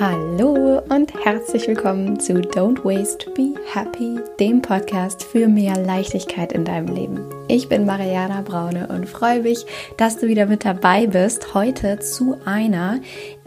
Hallo 0.00 0.80
und 0.88 1.12
herzlich 1.26 1.68
willkommen 1.68 2.18
zu 2.18 2.32
Don't 2.32 2.82
Waste, 2.84 3.30
Be 3.32 3.52
Happy, 3.70 4.18
dem 4.38 4.62
Podcast 4.62 5.22
für 5.22 5.46
mehr 5.46 5.76
Leichtigkeit 5.76 6.54
in 6.54 6.64
deinem 6.64 6.88
Leben. 6.88 7.28
Ich 7.48 7.68
bin 7.68 7.84
Mariana 7.84 8.40
Braune 8.40 8.88
und 8.88 9.06
freue 9.06 9.42
mich, 9.42 9.66
dass 9.98 10.16
du 10.16 10.26
wieder 10.26 10.46
mit 10.46 10.64
dabei 10.64 11.06
bist. 11.06 11.52
Heute 11.52 11.98
zu 11.98 12.38
einer 12.46 13.00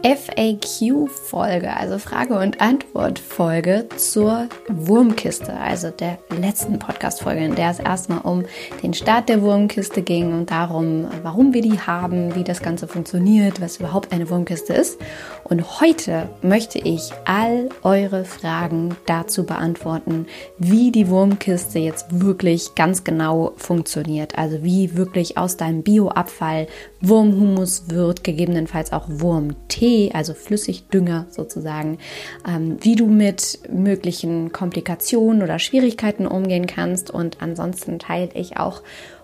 FAQ-Folge, 0.04 1.74
also 1.74 1.98
Frage- 1.98 2.38
und 2.38 2.60
Antwort-Folge 2.60 3.88
zur 3.96 4.48
Wurmkiste, 4.68 5.54
also 5.54 5.88
der 5.88 6.18
letzten 6.28 6.78
Podcast-Folge, 6.78 7.42
in 7.42 7.54
der 7.54 7.70
es 7.70 7.78
erstmal 7.78 8.18
um 8.18 8.44
den 8.82 8.92
Start 8.92 9.30
der 9.30 9.40
Wurmkiste 9.40 10.02
ging 10.02 10.34
und 10.34 10.50
darum, 10.50 11.08
warum 11.22 11.54
wir 11.54 11.62
die 11.62 11.80
haben, 11.80 12.34
wie 12.34 12.44
das 12.44 12.60
Ganze 12.60 12.86
funktioniert, 12.86 13.62
was 13.62 13.78
überhaupt 13.78 14.12
eine 14.12 14.28
Wurmkiste 14.28 14.74
ist. 14.74 15.00
Und 15.42 15.80
heute 15.80 16.28
möchte 16.42 16.78
ich 16.78 17.10
all 17.24 17.70
eure 17.82 18.26
Fragen 18.26 18.96
dazu 19.06 19.46
beantworten, 19.46 20.26
wie 20.58 20.92
die 20.92 21.08
Wurmkiste 21.08 21.78
jetzt 21.78 22.20
wirklich 22.20 22.74
ganz 22.74 23.04
genau 23.04 23.54
funktioniert, 23.56 24.36
also 24.36 24.62
wie 24.62 24.96
wirklich 24.96 25.38
aus 25.38 25.56
deinem 25.56 25.82
Bioabfall 25.82 26.66
Wurmhumus 27.08 27.84
wird, 27.88 28.24
gegebenenfalls 28.24 28.92
auch 28.92 29.06
Wurmtee 29.08 30.10
also 30.12 30.34
Flüssigdünger 30.34 31.26
sozusagen, 31.30 31.98
ähm, 32.46 32.78
wie 32.80 32.96
du 32.96 33.06
mit 33.06 33.58
möglichen 33.70 34.52
Komplikationen 34.52 35.42
oder 35.42 35.58
Schwierigkeiten 35.58 36.26
umgehen 36.26 36.66
kannst. 36.66 37.10
Und 37.10 37.38
ansonsten 37.40 37.98
teile 37.98 38.30
ich 38.34 38.56
auch 38.56 38.82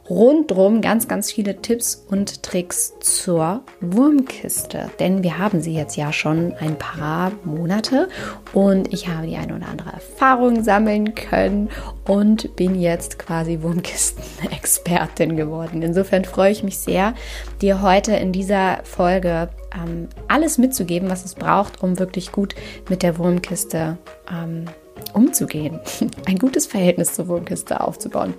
rundrum 0.08 0.80
ganz, 0.80 1.08
ganz 1.08 1.30
viele 1.30 1.60
Tipps 1.62 2.06
und 2.08 2.42
Tricks 2.42 2.94
zur 3.00 3.62
Wurmkiste. 3.80 4.90
Denn 4.98 5.22
wir 5.22 5.38
haben 5.38 5.60
sie 5.60 5.74
jetzt 5.74 5.96
ja 5.96 6.12
schon 6.12 6.52
ein 6.60 6.76
paar 6.76 7.32
Monate 7.44 8.08
und 8.52 8.92
ich 8.92 9.08
habe 9.08 9.26
die 9.26 9.36
eine 9.36 9.56
oder 9.56 9.68
andere 9.68 9.92
Erfahrung 9.92 10.64
sammeln 10.64 11.14
können 11.14 11.68
und 12.06 12.56
bin 12.56 12.74
jetzt 12.74 13.18
quasi 13.18 13.60
Wurmkisten-Expertin 13.62 15.36
geworden. 15.36 15.82
Insofern 15.82 16.24
freue 16.24 16.50
ich 16.50 16.62
mich 16.62 16.78
sehr, 16.78 17.14
dir 17.60 17.82
heute 17.82 18.12
in 18.16 18.32
dieser 18.32 18.80
Folge 18.84 19.48
ähm, 19.74 20.08
alles 20.28 20.58
mitzugeben, 20.58 21.10
was 21.10 21.24
es 21.24 21.34
braucht, 21.34 21.82
um 21.82 21.98
wirklich 21.98 22.32
gut 22.32 22.54
mit 22.88 23.02
der 23.02 23.18
Wurmkiste 23.18 23.98
ähm, 24.30 24.64
umzugehen, 25.12 25.80
ein 26.26 26.38
gutes 26.38 26.66
Verhältnis 26.66 27.14
zur 27.14 27.28
Wurmkiste 27.28 27.80
aufzubauen. 27.80 28.34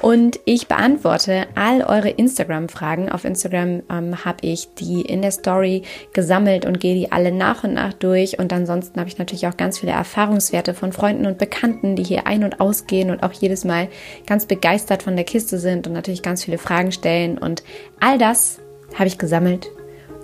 Und 0.00 0.40
ich 0.44 0.68
beantworte 0.68 1.46
all 1.54 1.82
eure 1.82 2.10
Instagram-Fragen. 2.10 3.10
Auf 3.10 3.24
Instagram 3.24 3.82
ähm, 3.90 4.24
habe 4.24 4.38
ich 4.42 4.74
die 4.74 5.02
in 5.02 5.22
der 5.22 5.30
Story 5.30 5.82
gesammelt 6.12 6.64
und 6.64 6.80
gehe 6.80 6.94
die 6.94 7.12
alle 7.12 7.32
nach 7.32 7.64
und 7.64 7.74
nach 7.74 7.92
durch. 7.92 8.38
Und 8.38 8.52
ansonsten 8.52 8.98
habe 8.98 9.08
ich 9.08 9.18
natürlich 9.18 9.46
auch 9.46 9.56
ganz 9.56 9.78
viele 9.78 9.92
Erfahrungswerte 9.92 10.74
von 10.74 10.92
Freunden 10.92 11.26
und 11.26 11.38
Bekannten, 11.38 11.96
die 11.96 12.04
hier 12.04 12.26
ein- 12.26 12.44
und 12.44 12.60
ausgehen 12.60 13.10
und 13.10 13.22
auch 13.22 13.32
jedes 13.32 13.64
Mal 13.64 13.88
ganz 14.26 14.46
begeistert 14.46 15.02
von 15.02 15.16
der 15.16 15.24
Kiste 15.24 15.58
sind 15.58 15.86
und 15.86 15.92
natürlich 15.92 16.22
ganz 16.22 16.44
viele 16.44 16.58
Fragen 16.58 16.92
stellen. 16.92 17.38
Und 17.38 17.62
all 18.00 18.18
das 18.18 18.58
habe 18.94 19.06
ich 19.06 19.18
gesammelt 19.18 19.70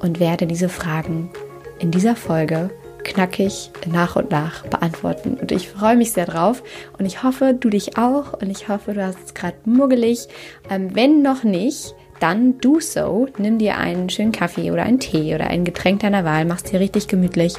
und 0.01 0.21
werde 0.21 0.47
diese 0.47 0.69
Fragen 0.69 1.31
in 1.79 1.91
dieser 1.91 2.17
Folge 2.17 2.71
knackig 3.05 3.71
nach 3.87 4.17
und 4.17 4.31
nach 4.31 4.67
beantworten. 4.67 5.39
Und 5.41 5.53
ich 5.53 5.69
freue 5.69 5.97
mich 5.97 6.13
sehr 6.13 6.27
drauf 6.27 6.63
und 6.99 7.07
ich 7.07 7.23
hoffe, 7.23 7.55
du 7.59 7.71
dich 7.71 7.97
auch 7.99 8.35
und 8.35 8.51
ich 8.51 8.69
hoffe, 8.69 8.95
du 8.95 9.05
hast 9.05 9.19
es 9.25 9.35
gerade 9.35 9.57
muggelig. 9.65 10.29
Ähm, 10.71 10.95
wenn 10.95 11.23
noch 11.23 11.45
nicht, 11.45 11.95
dann 12.21 12.59
do 12.59 12.81
so. 12.81 13.29
Nimm 13.39 13.59
dir 13.59 13.77
einen 13.77 14.11
schönen 14.11 14.33
Kaffee 14.33 14.71
oder 14.71 14.83
einen 14.83 15.01
Tee 15.01 15.35
oder 15.35 15.49
ein 15.49 15.65
Getränk 15.65 16.01
deiner 16.01 16.25
Wahl, 16.25 16.45
mach's 16.45 16.65
dir 16.65 16.81
richtig 16.81 17.09
gemütlich 17.09 17.55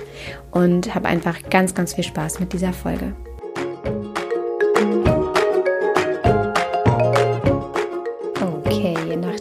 und 0.52 0.94
hab 0.94 1.06
einfach 1.06 1.50
ganz, 1.50 1.74
ganz 1.74 1.94
viel 1.94 2.04
Spaß 2.04 2.40
mit 2.40 2.54
dieser 2.54 2.74
Folge. 2.74 3.14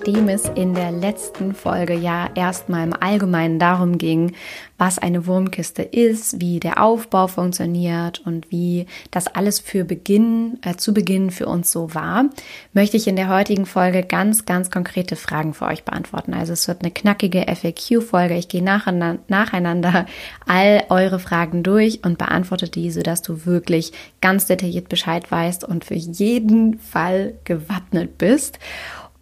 Nachdem 0.08 0.28
es 0.30 0.48
in 0.54 0.72
der 0.72 0.90
letzten 0.90 1.54
Folge 1.54 1.92
ja 1.92 2.30
erstmal 2.34 2.84
im 2.84 2.94
Allgemeinen 2.98 3.58
darum 3.58 3.98
ging, 3.98 4.32
was 4.78 4.98
eine 4.98 5.26
Wurmkiste 5.26 5.82
ist, 5.82 6.40
wie 6.40 6.60
der 6.60 6.82
Aufbau 6.82 7.26
funktioniert 7.26 8.22
und 8.24 8.50
wie 8.50 8.86
das 9.10 9.26
alles 9.26 9.60
für 9.60 9.84
Beginn, 9.84 10.58
äh, 10.62 10.76
zu 10.76 10.94
Beginn 10.94 11.30
für 11.30 11.46
uns 11.46 11.70
so 11.70 11.94
war, 11.94 12.24
möchte 12.72 12.96
ich 12.96 13.06
in 13.06 13.16
der 13.16 13.28
heutigen 13.28 13.66
Folge 13.66 14.02
ganz, 14.02 14.46
ganz 14.46 14.70
konkrete 14.70 15.14
Fragen 15.14 15.52
für 15.52 15.66
euch 15.66 15.84
beantworten. 15.84 16.32
Also 16.32 16.54
es 16.54 16.68
wird 16.68 16.80
eine 16.80 16.90
knackige 16.90 17.44
FAQ-Folge. 17.46 18.34
Ich 18.36 18.48
gehe 18.48 18.62
nacheinander 18.62 20.06
all 20.46 20.84
eure 20.88 21.18
Fragen 21.18 21.62
durch 21.62 22.02
und 22.02 22.16
beantworte 22.16 22.70
die, 22.70 22.90
sodass 22.90 23.20
du 23.20 23.44
wirklich 23.44 23.92
ganz 24.22 24.46
detailliert 24.46 24.88
Bescheid 24.88 25.30
weißt 25.30 25.64
und 25.64 25.84
für 25.84 25.96
jeden 25.96 26.78
Fall 26.78 27.34
gewappnet 27.44 28.16
bist. 28.16 28.58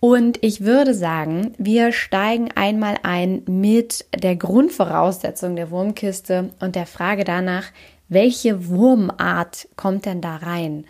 Und 0.00 0.38
ich 0.42 0.60
würde 0.60 0.94
sagen, 0.94 1.54
wir 1.58 1.92
steigen 1.92 2.50
einmal 2.54 2.96
ein 3.02 3.42
mit 3.46 4.04
der 4.14 4.36
Grundvoraussetzung 4.36 5.56
der 5.56 5.70
Wurmkiste 5.70 6.50
und 6.60 6.76
der 6.76 6.86
Frage 6.86 7.24
danach, 7.24 7.64
welche 8.08 8.68
Wurmart 8.68 9.68
kommt 9.76 10.06
denn 10.06 10.20
da 10.20 10.36
rein? 10.36 10.84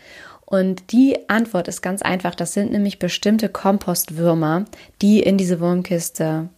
Und 0.45 0.93
die 0.93 1.29
Antwort 1.29 1.67
ist 1.67 1.83
ganz 1.83 2.03
einfach. 2.03 2.35
Das 2.35 2.53
sind 2.53 2.71
nämlich 2.73 2.99
bestimmte 2.99 3.49
Kompostwürmer, 3.49 4.65
die 5.03 5.21
in 5.21 5.39
diese 5.39 5.61
Wurmkiste 5.61 6.49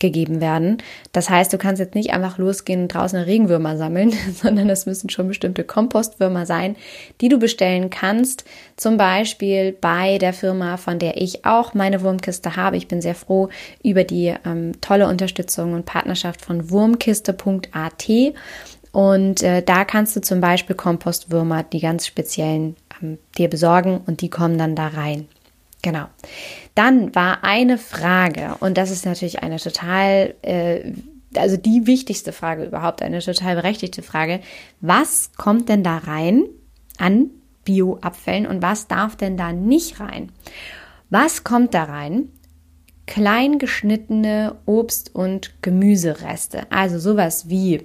gegeben 0.00 0.40
werden. 0.40 0.78
Das 1.12 1.30
heißt, 1.30 1.52
du 1.52 1.58
kannst 1.58 1.78
jetzt 1.78 1.94
nicht 1.94 2.12
einfach 2.12 2.38
losgehen 2.38 2.82
und 2.82 2.88
draußen 2.88 3.20
Regenwürmer 3.20 3.76
sammeln, 3.76 4.12
sondern 4.34 4.68
es 4.68 4.86
müssen 4.86 5.10
schon 5.10 5.28
bestimmte 5.28 5.62
Kompostwürmer 5.62 6.46
sein, 6.46 6.74
die 7.20 7.28
du 7.28 7.38
bestellen 7.38 7.90
kannst. 7.90 8.44
Zum 8.76 8.96
Beispiel 8.96 9.72
bei 9.72 10.18
der 10.18 10.32
Firma, 10.32 10.76
von 10.76 10.98
der 10.98 11.20
ich 11.20 11.44
auch 11.44 11.74
meine 11.74 12.02
Wurmkiste 12.02 12.56
habe. 12.56 12.76
Ich 12.76 12.88
bin 12.88 13.00
sehr 13.00 13.14
froh 13.14 13.48
über 13.84 14.02
die 14.04 14.34
ähm, 14.44 14.72
tolle 14.80 15.06
Unterstützung 15.06 15.74
und 15.74 15.86
Partnerschaft 15.86 16.40
von 16.44 16.70
wurmkiste.at. 16.70 18.08
Und 18.92 19.42
äh, 19.42 19.62
da 19.62 19.84
kannst 19.84 20.16
du 20.16 20.20
zum 20.20 20.40
Beispiel 20.40 20.74
Kompostwürmer, 20.74 21.62
die 21.62 21.80
ganz 21.80 22.06
speziellen, 22.06 22.74
ähm, 23.00 23.18
dir 23.38 23.48
besorgen 23.48 24.00
und 24.06 24.20
die 24.20 24.30
kommen 24.30 24.58
dann 24.58 24.74
da 24.74 24.88
rein. 24.88 25.28
Genau. 25.82 26.06
Dann 26.74 27.14
war 27.14 27.42
eine 27.44 27.78
Frage, 27.78 28.56
und 28.60 28.76
das 28.76 28.90
ist 28.90 29.06
natürlich 29.06 29.42
eine 29.42 29.56
total, 29.56 30.34
äh, 30.42 30.92
also 31.34 31.56
die 31.56 31.86
wichtigste 31.86 32.32
Frage 32.32 32.64
überhaupt, 32.64 33.02
eine 33.02 33.20
total 33.20 33.56
berechtigte 33.56 34.02
Frage. 34.02 34.40
Was 34.80 35.32
kommt 35.36 35.68
denn 35.68 35.82
da 35.82 35.98
rein 35.98 36.44
an 36.98 37.30
Bioabfällen 37.64 38.46
und 38.46 38.62
was 38.62 38.88
darf 38.88 39.16
denn 39.16 39.36
da 39.36 39.52
nicht 39.52 40.00
rein? 40.00 40.32
Was 41.08 41.44
kommt 41.44 41.74
da 41.74 41.84
rein? 41.84 42.28
Klein 43.06 43.58
geschnittene 43.58 44.56
Obst- 44.66 45.14
und 45.14 45.62
Gemüsereste, 45.62 46.70
also 46.70 46.98
sowas 46.98 47.48
wie 47.48 47.82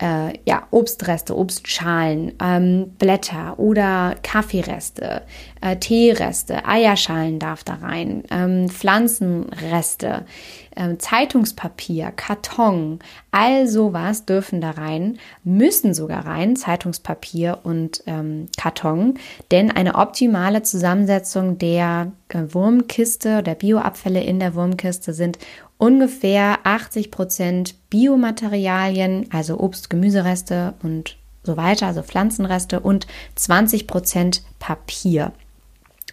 äh, 0.00 0.38
ja, 0.44 0.66
Obstreste, 0.70 1.36
Obstschalen, 1.36 2.32
ähm, 2.42 2.92
Blätter 2.98 3.58
oder 3.58 4.16
Kaffeereste, 4.22 5.22
äh, 5.60 5.76
Teereste, 5.76 6.66
Eierschalen 6.66 7.38
darf 7.38 7.62
da 7.62 7.74
rein, 7.74 8.24
ähm, 8.30 8.68
Pflanzenreste, 8.68 10.24
äh, 10.74 10.96
Zeitungspapier, 10.98 12.10
Karton, 12.10 12.98
all 13.30 13.68
sowas 13.68 14.26
dürfen 14.26 14.60
da 14.60 14.72
rein, 14.72 15.18
müssen 15.44 15.94
sogar 15.94 16.26
rein, 16.26 16.56
Zeitungspapier 16.56 17.60
und 17.62 18.02
ähm, 18.06 18.48
Karton, 18.56 19.14
denn 19.52 19.70
eine 19.70 19.94
optimale 19.94 20.62
Zusammensetzung 20.62 21.58
der 21.58 22.12
äh, 22.28 22.42
Wurmkiste, 22.48 23.44
der 23.44 23.54
Bioabfälle 23.54 24.22
in 24.22 24.40
der 24.40 24.56
Wurmkiste 24.56 25.12
sind 25.12 25.38
ungefähr 25.84 26.60
80 26.64 27.10
Prozent 27.10 27.74
Biomaterialien, 27.90 29.26
also 29.30 29.60
Obst, 29.60 29.90
Gemüsereste 29.90 30.72
und 30.82 31.18
so 31.42 31.58
weiter, 31.58 31.88
also 31.88 32.02
Pflanzenreste 32.02 32.80
und 32.80 33.06
20 33.34 33.86
Prozent 33.86 34.42
Papier. 34.58 35.32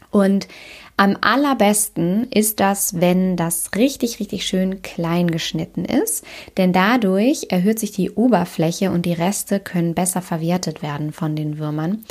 Und 0.09 0.49
am 0.97 1.15
allerbesten 1.21 2.29
ist 2.31 2.59
das, 2.59 2.99
wenn 2.99 3.37
das 3.37 3.71
richtig, 3.77 4.19
richtig 4.19 4.45
schön 4.45 4.81
klein 4.81 5.31
geschnitten 5.31 5.85
ist, 5.85 6.25
denn 6.57 6.73
dadurch 6.73 7.47
erhöht 7.47 7.79
sich 7.79 7.93
die 7.93 8.11
Oberfläche 8.11 8.91
und 8.91 9.05
die 9.05 9.13
Reste 9.13 9.61
können 9.61 9.95
besser 9.95 10.21
verwertet 10.21 10.81
werden 10.81 11.13
von 11.13 11.37
den 11.37 11.59
Würmern. 11.59 12.03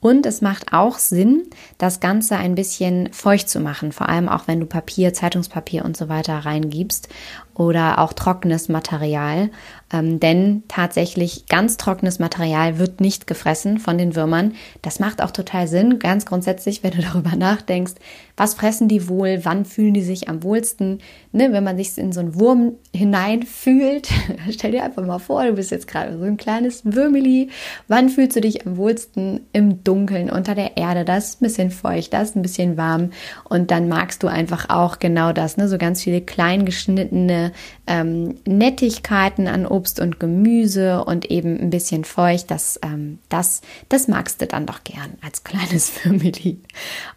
Und 0.00 0.26
es 0.26 0.40
macht 0.40 0.72
auch 0.72 0.98
Sinn, 0.98 1.48
das 1.78 2.00
Ganze 2.00 2.36
ein 2.36 2.54
bisschen 2.54 3.12
feucht 3.12 3.48
zu 3.48 3.60
machen, 3.60 3.92
vor 3.92 4.08
allem 4.08 4.28
auch 4.28 4.46
wenn 4.46 4.60
du 4.60 4.66
Papier, 4.66 5.12
Zeitungspapier 5.14 5.84
und 5.84 5.96
so 5.96 6.08
weiter 6.08 6.38
reingibst. 6.38 7.08
Oder 7.56 7.98
auch 7.98 8.12
trockenes 8.12 8.68
Material. 8.68 9.50
Ähm, 9.92 10.18
denn 10.18 10.64
tatsächlich 10.66 11.46
ganz 11.46 11.76
trockenes 11.76 12.18
Material 12.18 12.78
wird 12.78 13.00
nicht 13.00 13.28
gefressen 13.28 13.78
von 13.78 13.96
den 13.96 14.16
Würmern. 14.16 14.54
Das 14.82 14.98
macht 14.98 15.22
auch 15.22 15.30
total 15.30 15.68
Sinn, 15.68 16.00
ganz 16.00 16.26
grundsätzlich, 16.26 16.82
wenn 16.82 16.90
du 16.90 17.02
darüber 17.02 17.36
nachdenkst, 17.36 17.94
was 18.36 18.54
fressen 18.54 18.88
die 18.88 19.08
wohl, 19.08 19.40
wann 19.44 19.64
fühlen 19.64 19.94
die 19.94 20.02
sich 20.02 20.28
am 20.28 20.42
wohlsten. 20.42 20.98
Ne, 21.32 21.52
wenn 21.52 21.64
man 21.64 21.76
sich 21.76 21.96
in 21.98 22.12
so 22.12 22.20
einen 22.20 22.34
Wurm 22.34 22.72
hineinfühlt, 22.94 24.08
stell 24.50 24.72
dir 24.72 24.82
einfach 24.82 25.06
mal 25.06 25.18
vor, 25.18 25.44
du 25.44 25.52
bist 25.52 25.70
jetzt 25.70 25.86
gerade 25.86 26.18
so 26.18 26.24
ein 26.24 26.36
kleines 26.36 26.82
Würmeli. 26.84 27.50
Wann 27.88 28.08
fühlst 28.08 28.36
du 28.36 28.40
dich 28.40 28.66
am 28.66 28.76
wohlsten 28.76 29.40
im 29.52 29.84
Dunkeln 29.84 30.30
unter 30.30 30.54
der 30.54 30.76
Erde? 30.76 31.04
Das 31.04 31.28
ist 31.28 31.40
ein 31.40 31.46
bisschen 31.46 31.70
feucht, 31.70 32.12
das 32.12 32.30
ist 32.30 32.36
ein 32.36 32.42
bisschen 32.42 32.76
warm 32.76 33.10
und 33.44 33.70
dann 33.70 33.88
magst 33.88 34.22
du 34.22 34.26
einfach 34.26 34.68
auch 34.68 34.98
genau 34.98 35.32
das, 35.32 35.56
ne? 35.56 35.68
so 35.68 35.78
ganz 35.78 36.02
viele 36.02 36.20
klein 36.20 36.64
geschnittene 36.64 37.45
ähm, 37.86 38.36
Nettigkeiten 38.46 39.48
an 39.48 39.66
Obst 39.66 40.00
und 40.00 40.20
Gemüse 40.20 41.04
und 41.04 41.30
eben 41.30 41.58
ein 41.58 41.70
bisschen 41.70 42.04
feucht, 42.04 42.50
das, 42.50 42.78
ähm, 42.82 43.18
das, 43.28 43.62
das 43.88 44.08
magst 44.08 44.40
du 44.40 44.46
dann 44.46 44.66
doch 44.66 44.84
gern 44.84 45.18
als 45.22 45.44
kleines 45.44 45.90
Family. 45.98 46.60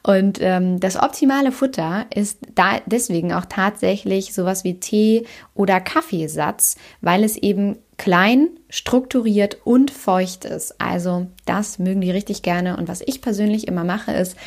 Und 0.03 0.39
ähm, 0.41 0.79
das 0.79 0.95
optimale 0.95 1.51
Futter 1.51 2.05
ist 2.13 2.39
da 2.55 2.79
deswegen 2.85 3.33
auch 3.33 3.45
tatsächlich 3.45 4.33
sowas 4.33 4.63
wie 4.63 4.79
Tee 4.79 5.25
oder 5.53 5.79
Kaffeesatz, 5.79 6.77
weil 7.01 7.23
es 7.23 7.37
eben 7.37 7.77
klein, 7.99 8.47
strukturiert 8.69 9.57
und 9.65 9.91
feucht 9.91 10.45
ist. 10.45 10.79
Also 10.79 11.27
das 11.45 11.79
mögen 11.79 12.01
die 12.01 12.11
richtig 12.11 12.41
gerne. 12.41 12.77
Und 12.77 12.87
was 12.87 13.01
ich 13.05 13.21
persönlich 13.21 13.67
immer 13.67 13.83
mache, 13.83 14.13
ist, 14.13 14.37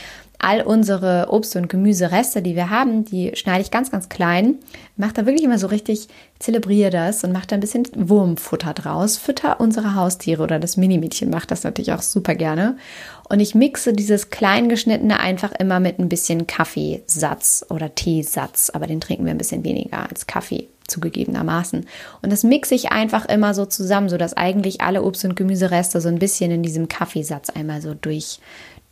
all 0.43 0.63
unsere 0.63 1.29
Obst- 1.31 1.57
und 1.57 1.69
Gemüsereste, 1.69 2.43
die 2.43 2.57
wir 2.57 2.69
haben, 2.69 3.05
die 3.05 3.31
schneide 3.35 3.63
ich 3.63 3.71
ganz, 3.71 3.91
ganz 3.91 4.09
klein. 4.09 4.57
Mache 4.97 5.15
da 5.15 5.27
wirklich 5.27 5.45
immer 5.45 5.59
so 5.59 5.69
richtig, 5.69 6.09
zelebriere 6.39 6.91
das 6.91 7.23
und 7.23 7.33
mache 7.33 7.47
da 7.47 7.55
ein 7.55 7.61
bisschen 7.61 7.85
Wurmfutter 7.95 8.75
draus. 8.75 9.17
Fütter 9.17 9.61
unsere 9.61 9.95
Haustiere 9.95 10.43
oder 10.43 10.59
das 10.59 10.77
Minimädchen 10.77 11.31
macht 11.31 11.51
das 11.51 11.63
natürlich 11.63 11.93
auch 11.93 12.03
super 12.03 12.35
gerne. 12.35 12.77
Und 13.29 13.41
ich 13.41 13.55
mixe 13.55 13.93
dieses 13.93 14.31
kleingeschnittene 14.31 15.19
einfach 15.21 15.53
immer 15.53 15.81
mit 15.81 15.99
ein 15.99 16.09
bisschen 16.09 16.47
Kaffeesatz 16.47 17.65
oder 17.71 17.95
Teesatz, 17.95 18.71
aber 18.71 18.87
den 18.87 19.01
trinken 19.01 19.25
wir 19.25 19.31
ein 19.31 19.39
bisschen 19.39 19.65
weniger 19.65 20.09
als 20.11 20.27
Kaffee 20.27 20.69
zugegebenermaßen. 20.87 21.87
Und 22.23 22.33
das 22.33 22.45
mixe 22.45 22.75
ich 22.75 22.93
einfach 22.93 23.25
immer 23.27 23.55
so 23.55 23.67
zusammen, 23.67 24.09
sodass 24.09 24.37
eigentlich 24.37 24.81
alle 24.81 25.03
Obst- 25.03 25.25
und 25.25 25.37
Gemüsereste 25.37 26.01
so 26.01 26.09
ein 26.09 26.19
bisschen 26.19 26.51
in 26.51 26.63
diesem 26.63 26.89
Kaffeesatz 26.89 27.51
einmal 27.51 27.81
so 27.81 27.95
durch, 27.95 28.41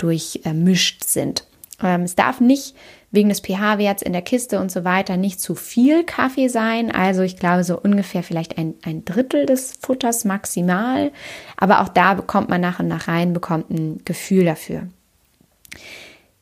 durchmischt 0.02 1.04
sind. 1.04 1.44
Ähm, 1.82 2.02
es 2.02 2.14
darf 2.14 2.40
nicht 2.40 2.74
wegen 3.10 3.28
des 3.28 3.40
pH-Werts 3.40 4.02
in 4.02 4.12
der 4.12 4.22
Kiste 4.22 4.60
und 4.60 4.70
so 4.70 4.84
weiter 4.84 5.16
nicht 5.16 5.40
zu 5.40 5.54
viel 5.54 6.04
Kaffee 6.04 6.48
sein. 6.48 6.92
Also 6.92 7.22
ich 7.22 7.36
glaube 7.36 7.64
so 7.64 7.78
ungefähr 7.78 8.22
vielleicht 8.22 8.56
ein, 8.56 8.74
ein 8.82 9.04
Drittel 9.04 9.46
des 9.46 9.72
Futters 9.80 10.24
maximal. 10.24 11.10
Aber 11.56 11.80
auch 11.80 11.88
da 11.88 12.14
bekommt 12.14 12.48
man 12.48 12.60
nach 12.60 12.78
und 12.78 12.88
nach 12.88 13.08
rein, 13.08 13.32
bekommt 13.32 13.70
ein 13.70 14.02
Gefühl 14.04 14.44
dafür. 14.44 14.86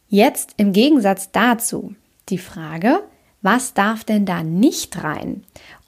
Jetzt 0.08 0.54
im 0.56 0.72
Gegensatz 0.72 1.30
dazu 1.32 1.94
die 2.28 2.38
Frage, 2.38 3.00
was 3.40 3.72
darf 3.74 4.04
denn 4.04 4.26
da 4.26 4.42
nicht 4.42 5.02
rein? 5.02 5.44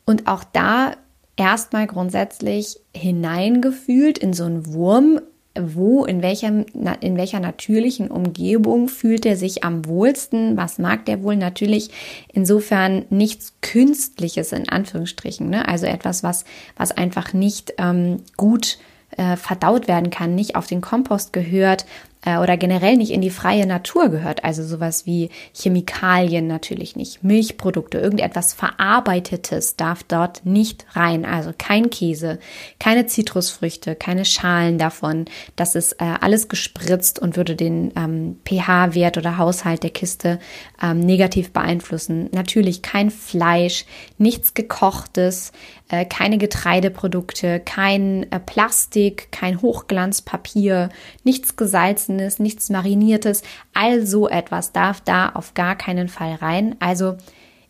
Und 0.07 0.29
auch 0.29 0.45
da 0.45 0.93
erstmal 1.37 1.87
grundsätzlich 1.87 2.81
hineingefühlt 2.95 4.19
in 4.19 4.33
so 4.33 4.45
einen 4.45 4.73
Wurm 4.73 5.21
wo, 5.59 6.05
in, 6.05 6.23
welchem, 6.23 6.65
in 7.01 7.17
welcher 7.17 7.41
natürlichen 7.41 8.09
Umgebung 8.09 8.89
fühlt 8.89 9.27
er 9.27 9.37
sich 9.37 9.65
am 9.65 9.85
wohlsten, 9.85 10.57
was 10.57 10.79
mag 10.79 11.07
der 11.07 11.23
wohl 11.23 11.37
natürlich 11.37 11.91
insofern 12.33 13.05
nichts 13.11 13.55
Künstliches 13.61 14.53
in 14.53 14.69
Anführungsstrichen, 14.69 15.51
ne? 15.51 15.67
also 15.67 15.87
etwas, 15.87 16.23
was, 16.23 16.45
was 16.77 16.93
einfach 16.93 17.33
nicht 17.33 17.75
ähm, 17.79 18.19
gut 18.37 18.79
äh, 19.17 19.37
verdaut 19.37 19.89
werden 19.89 20.11
kann, 20.11 20.37
nicht 20.37 20.55
auf 20.55 20.69
den 20.69 20.81
Kompost 20.81 21.33
gehört 21.33 21.85
äh, 22.25 22.39
oder 22.39 22.57
generell 22.57 22.97
nicht 22.97 23.11
in 23.11 23.21
die 23.21 23.31
freie 23.31 23.67
Natur 23.67 24.09
gehört. 24.09 24.45
Also 24.45 24.65
sowas 24.65 25.07
wie 25.07 25.31
Chemikalien 25.55 26.47
natürlich 26.47 26.97
nicht, 26.97 27.25
Milchprodukte, 27.25 27.99
irgendetwas 27.99 28.53
Verarbeitetes 28.53 29.77
darf 29.77 30.03
dort 30.03 30.45
nicht 30.45 30.87
rein. 30.93 31.25
Also 31.25 31.53
kein 31.57 31.91
Käse, 31.91 32.39
keine 32.79 33.07
Zitrusfrüchte, 33.07 33.95
keine 33.95 34.25
Schalen 34.25 34.79
davon. 34.79 35.27
Das 35.57 35.75
ist 35.75 35.93
äh, 35.95 36.15
alles 36.21 36.49
gespritzt 36.49 37.19
und 37.19 37.37
würde 37.37 37.57
den 37.57 37.93
ähm, 37.97 38.39
pH-Wert 38.47 39.19
oder 39.19 39.39
Haushalt 39.39 39.83
der 39.83 39.91
Kiste 39.91 40.39
ähm, 40.83 41.01
negativ 41.01 41.53
beeinflussen. 41.53 42.29
Natürlich 42.33 42.83
kein 42.83 43.11
Fleisch, 43.11 43.85
nichts 44.19 44.55
gekochtes, 44.55 45.53
äh, 45.91 46.05
keine 46.05 46.39
Getreideprodukte, 46.39 47.61
kein 47.61 48.31
äh, 48.31 48.41
Plastik, 48.41 49.33
kein 49.33 49.63
Hochglanzpapier, 49.63 50.91
nichts 51.25 51.57
gesalzen 51.57 52.11
Gewürzenes, 52.11 52.39
nichts 52.39 52.71
Mariniertes, 52.71 53.43
all 53.73 54.07
so 54.07 54.29
etwas 54.29 54.73
darf 54.73 55.01
da 55.01 55.31
auf 55.31 55.55
gar 55.55 55.77
keinen 55.77 56.09
Fall 56.09 56.35
rein. 56.35 56.77
Also 56.81 57.17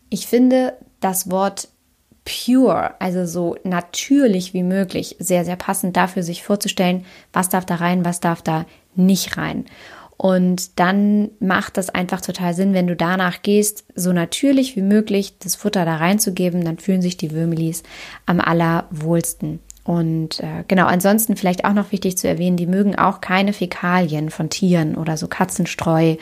ich 0.09 0.27
finde 0.27 0.77
das 0.99 1.29
Wort 1.29 1.69
pure, 2.25 2.99
also 2.99 3.25
so 3.25 3.55
natürlich 3.63 4.53
wie 4.53 4.63
möglich, 4.63 5.15
sehr, 5.19 5.45
sehr 5.45 5.55
passend 5.55 5.97
dafür, 5.97 6.23
sich 6.23 6.43
vorzustellen, 6.43 7.05
was 7.33 7.49
darf 7.49 7.65
da 7.65 7.75
rein, 7.75 8.05
was 8.05 8.19
darf 8.19 8.41
da 8.41 8.65
nicht 8.95 9.37
rein. 9.37 9.65
Und 10.21 10.79
dann 10.79 11.31
macht 11.39 11.77
das 11.77 11.89
einfach 11.89 12.21
total 12.21 12.53
Sinn, 12.53 12.75
wenn 12.75 12.85
du 12.85 12.95
danach 12.95 13.41
gehst, 13.41 13.85
so 13.95 14.13
natürlich 14.13 14.75
wie 14.75 14.83
möglich 14.83 15.39
das 15.39 15.55
Futter 15.55 15.83
da 15.83 15.95
reinzugeben, 15.95 16.63
dann 16.63 16.77
fühlen 16.77 17.01
sich 17.01 17.17
die 17.17 17.31
Würmelis 17.31 17.81
am 18.27 18.39
allerwohlsten. 18.39 19.61
Und 19.83 20.39
äh, 20.41 20.63
genau, 20.67 20.85
ansonsten 20.85 21.35
vielleicht 21.35 21.65
auch 21.65 21.73
noch 21.73 21.91
wichtig 21.91 22.19
zu 22.19 22.27
erwähnen, 22.27 22.55
die 22.55 22.67
mögen 22.67 22.95
auch 22.95 23.19
keine 23.19 23.51
Fäkalien 23.51 24.29
von 24.29 24.51
Tieren 24.51 24.93
oder 24.93 25.17
so 25.17 25.27
Katzenstreu 25.27 26.17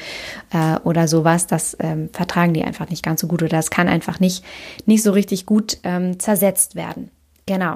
äh, 0.53 0.79
oder 0.85 1.09
sowas. 1.09 1.47
Das 1.47 1.75
ähm, 1.81 2.07
vertragen 2.13 2.53
die 2.53 2.63
einfach 2.63 2.89
nicht 2.89 3.03
ganz 3.03 3.19
so 3.19 3.27
gut 3.27 3.43
oder 3.43 3.49
das 3.57 3.69
kann 3.69 3.89
einfach 3.89 4.21
nicht, 4.21 4.45
nicht 4.85 5.03
so 5.03 5.11
richtig 5.11 5.45
gut 5.45 5.77
ähm, 5.83 6.21
zersetzt 6.21 6.75
werden. 6.75 7.11
Genau. 7.47 7.75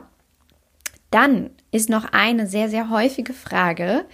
Dann 1.11 1.49
ist 1.71 1.89
noch 1.89 2.13
eine 2.13 2.47
sehr, 2.47 2.69
sehr 2.69 2.89
häufige 2.89 3.33
Frage. 3.33 4.05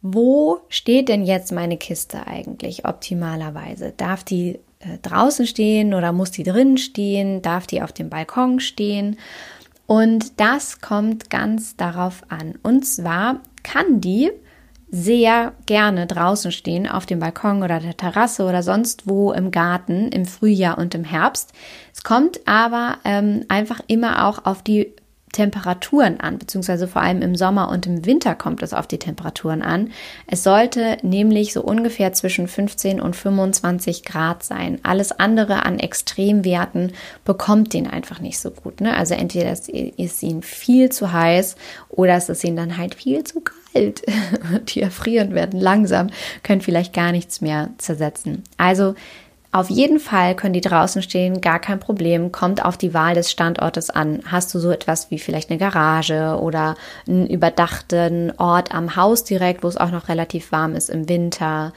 Wo 0.00 0.60
steht 0.68 1.08
denn 1.08 1.24
jetzt 1.24 1.52
meine 1.52 1.76
Kiste 1.76 2.26
eigentlich 2.26 2.84
optimalerweise? 2.86 3.92
Darf 3.96 4.22
die 4.22 4.60
äh, 4.78 4.98
draußen 5.02 5.46
stehen 5.46 5.94
oder 5.94 6.12
muss 6.12 6.30
die 6.30 6.44
drin 6.44 6.78
stehen? 6.78 7.42
Darf 7.42 7.66
die 7.66 7.82
auf 7.82 7.92
dem 7.92 8.08
Balkon 8.08 8.60
stehen? 8.60 9.18
Und 9.86 10.38
das 10.38 10.80
kommt 10.80 11.30
ganz 11.30 11.76
darauf 11.76 12.22
an. 12.28 12.54
Und 12.62 12.84
zwar 12.84 13.40
kann 13.62 14.00
die 14.00 14.30
sehr 14.90 15.52
gerne 15.66 16.06
draußen 16.06 16.52
stehen, 16.52 16.88
auf 16.88 17.04
dem 17.04 17.18
Balkon 17.18 17.62
oder 17.62 17.80
der 17.80 17.96
Terrasse 17.96 18.44
oder 18.44 18.62
sonst 18.62 19.06
wo 19.06 19.32
im 19.32 19.50
Garten 19.50 20.08
im 20.08 20.24
Frühjahr 20.24 20.78
und 20.78 20.94
im 20.94 21.04
Herbst. 21.04 21.52
Es 21.92 22.02
kommt 22.02 22.40
aber 22.46 22.98
ähm, 23.04 23.44
einfach 23.48 23.80
immer 23.86 24.26
auch 24.26 24.44
auf 24.46 24.62
die 24.62 24.94
Temperaturen 25.32 26.20
an, 26.20 26.38
beziehungsweise 26.38 26.88
vor 26.88 27.02
allem 27.02 27.22
im 27.22 27.36
Sommer 27.36 27.68
und 27.70 27.86
im 27.86 28.04
Winter 28.06 28.34
kommt 28.34 28.62
es 28.62 28.72
auf 28.72 28.86
die 28.86 28.98
Temperaturen 28.98 29.62
an. 29.62 29.90
Es 30.26 30.42
sollte 30.42 30.98
nämlich 31.02 31.52
so 31.52 31.62
ungefähr 31.62 32.12
zwischen 32.12 32.48
15 32.48 33.00
und 33.00 33.16
25 33.16 34.04
Grad 34.04 34.42
sein. 34.42 34.78
Alles 34.82 35.12
andere 35.12 35.64
an 35.64 35.78
Extremwerten 35.78 36.92
bekommt 37.24 37.74
den 37.74 37.86
einfach 37.86 38.20
nicht 38.20 38.38
so 38.38 38.50
gut. 38.50 38.80
Ne? 38.80 38.96
Also 38.96 39.14
entweder 39.14 39.52
ist, 39.52 39.68
ihnen 40.22 40.42
viel 40.42 40.90
zu 40.90 41.12
heiß 41.12 41.56
oder 41.88 42.14
es 42.16 42.28
ist 42.28 42.44
ihnen 42.44 42.56
dann 42.56 42.76
halt 42.76 42.94
viel 42.94 43.24
zu 43.24 43.40
kalt. 43.40 44.02
Die 44.68 44.82
erfrieren 44.82 45.34
werden 45.34 45.60
langsam, 45.60 46.08
können 46.42 46.60
vielleicht 46.60 46.94
gar 46.94 47.12
nichts 47.12 47.40
mehr 47.40 47.70
zersetzen. 47.78 48.44
Also 48.56 48.94
auf 49.50 49.70
jeden 49.70 49.98
Fall 49.98 50.34
können 50.34 50.52
die 50.52 50.60
draußen 50.60 51.00
stehen, 51.00 51.40
gar 51.40 51.58
kein 51.58 51.80
Problem. 51.80 52.32
Kommt 52.32 52.62
auf 52.64 52.76
die 52.76 52.92
Wahl 52.92 53.14
des 53.14 53.30
Standortes 53.30 53.88
an. 53.88 54.20
Hast 54.26 54.54
du 54.54 54.58
so 54.58 54.70
etwas 54.70 55.10
wie 55.10 55.18
vielleicht 55.18 55.48
eine 55.48 55.58
Garage 55.58 56.38
oder 56.38 56.74
einen 57.06 57.26
überdachten 57.26 58.32
Ort 58.36 58.74
am 58.74 58.94
Haus 58.94 59.24
direkt, 59.24 59.62
wo 59.62 59.68
es 59.68 59.78
auch 59.78 59.90
noch 59.90 60.08
relativ 60.08 60.52
warm 60.52 60.74
ist 60.74 60.90
im 60.90 61.08
Winter? 61.08 61.72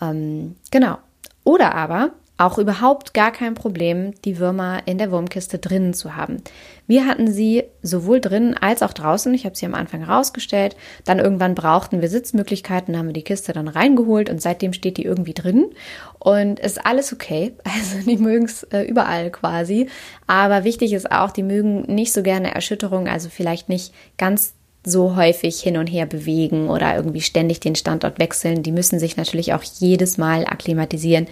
Ähm, 0.00 0.54
genau. 0.70 0.98
Oder 1.42 1.74
aber 1.74 2.10
auch 2.38 2.58
überhaupt 2.58 3.14
gar 3.14 3.32
kein 3.32 3.54
Problem, 3.54 4.12
die 4.24 4.38
Würmer 4.38 4.82
in 4.86 4.98
der 4.98 5.10
Wurmkiste 5.10 5.58
drinnen 5.58 5.94
zu 5.94 6.16
haben. 6.16 6.42
Wir 6.86 7.06
hatten 7.06 7.32
sie 7.32 7.64
sowohl 7.82 8.20
drinnen 8.20 8.54
als 8.54 8.82
auch 8.82 8.92
draußen. 8.92 9.32
Ich 9.32 9.46
habe 9.46 9.56
sie 9.56 9.64
am 9.64 9.74
Anfang 9.74 10.04
rausgestellt. 10.04 10.76
Dann 11.04 11.18
irgendwann 11.18 11.54
brauchten 11.54 12.02
wir 12.02 12.08
Sitzmöglichkeiten, 12.08 12.96
haben 12.96 13.06
wir 13.06 13.12
die 13.14 13.24
Kiste 13.24 13.52
dann 13.52 13.68
reingeholt 13.68 14.28
und 14.28 14.42
seitdem 14.42 14.72
steht 14.72 14.98
die 14.98 15.04
irgendwie 15.04 15.34
drin. 15.34 15.70
Und 16.18 16.60
ist 16.60 16.84
alles 16.84 17.12
okay. 17.12 17.54
Also 17.76 18.08
die 18.08 18.16
mögen 18.16 18.46
es 18.46 18.62
äh, 18.64 18.82
überall 18.82 19.30
quasi. 19.30 19.88
Aber 20.26 20.64
wichtig 20.64 20.92
ist 20.92 21.10
auch, 21.10 21.30
die 21.30 21.42
mögen 21.42 21.82
nicht 21.82 22.12
so 22.12 22.22
gerne 22.22 22.54
Erschütterungen, 22.54 23.06
also 23.06 23.28
vielleicht 23.28 23.68
nicht 23.68 23.92
ganz 24.16 24.55
so 24.86 25.16
häufig 25.16 25.60
hin 25.60 25.76
und 25.76 25.88
her 25.88 26.06
bewegen 26.06 26.70
oder 26.70 26.94
irgendwie 26.94 27.20
ständig 27.20 27.58
den 27.58 27.74
Standort 27.74 28.20
wechseln. 28.20 28.62
Die 28.62 28.70
müssen 28.70 29.00
sich 29.00 29.16
natürlich 29.16 29.52
auch 29.52 29.64
jedes 29.64 30.16
Mal 30.16 30.46
akklimatisieren. 30.46 31.26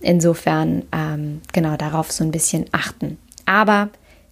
Insofern 0.00 0.82
ähm, 0.92 1.40
genau 1.52 1.76
darauf 1.76 2.10
so 2.10 2.24
ein 2.24 2.32
bisschen 2.32 2.66
achten. 2.72 3.16
Aber 3.46 3.90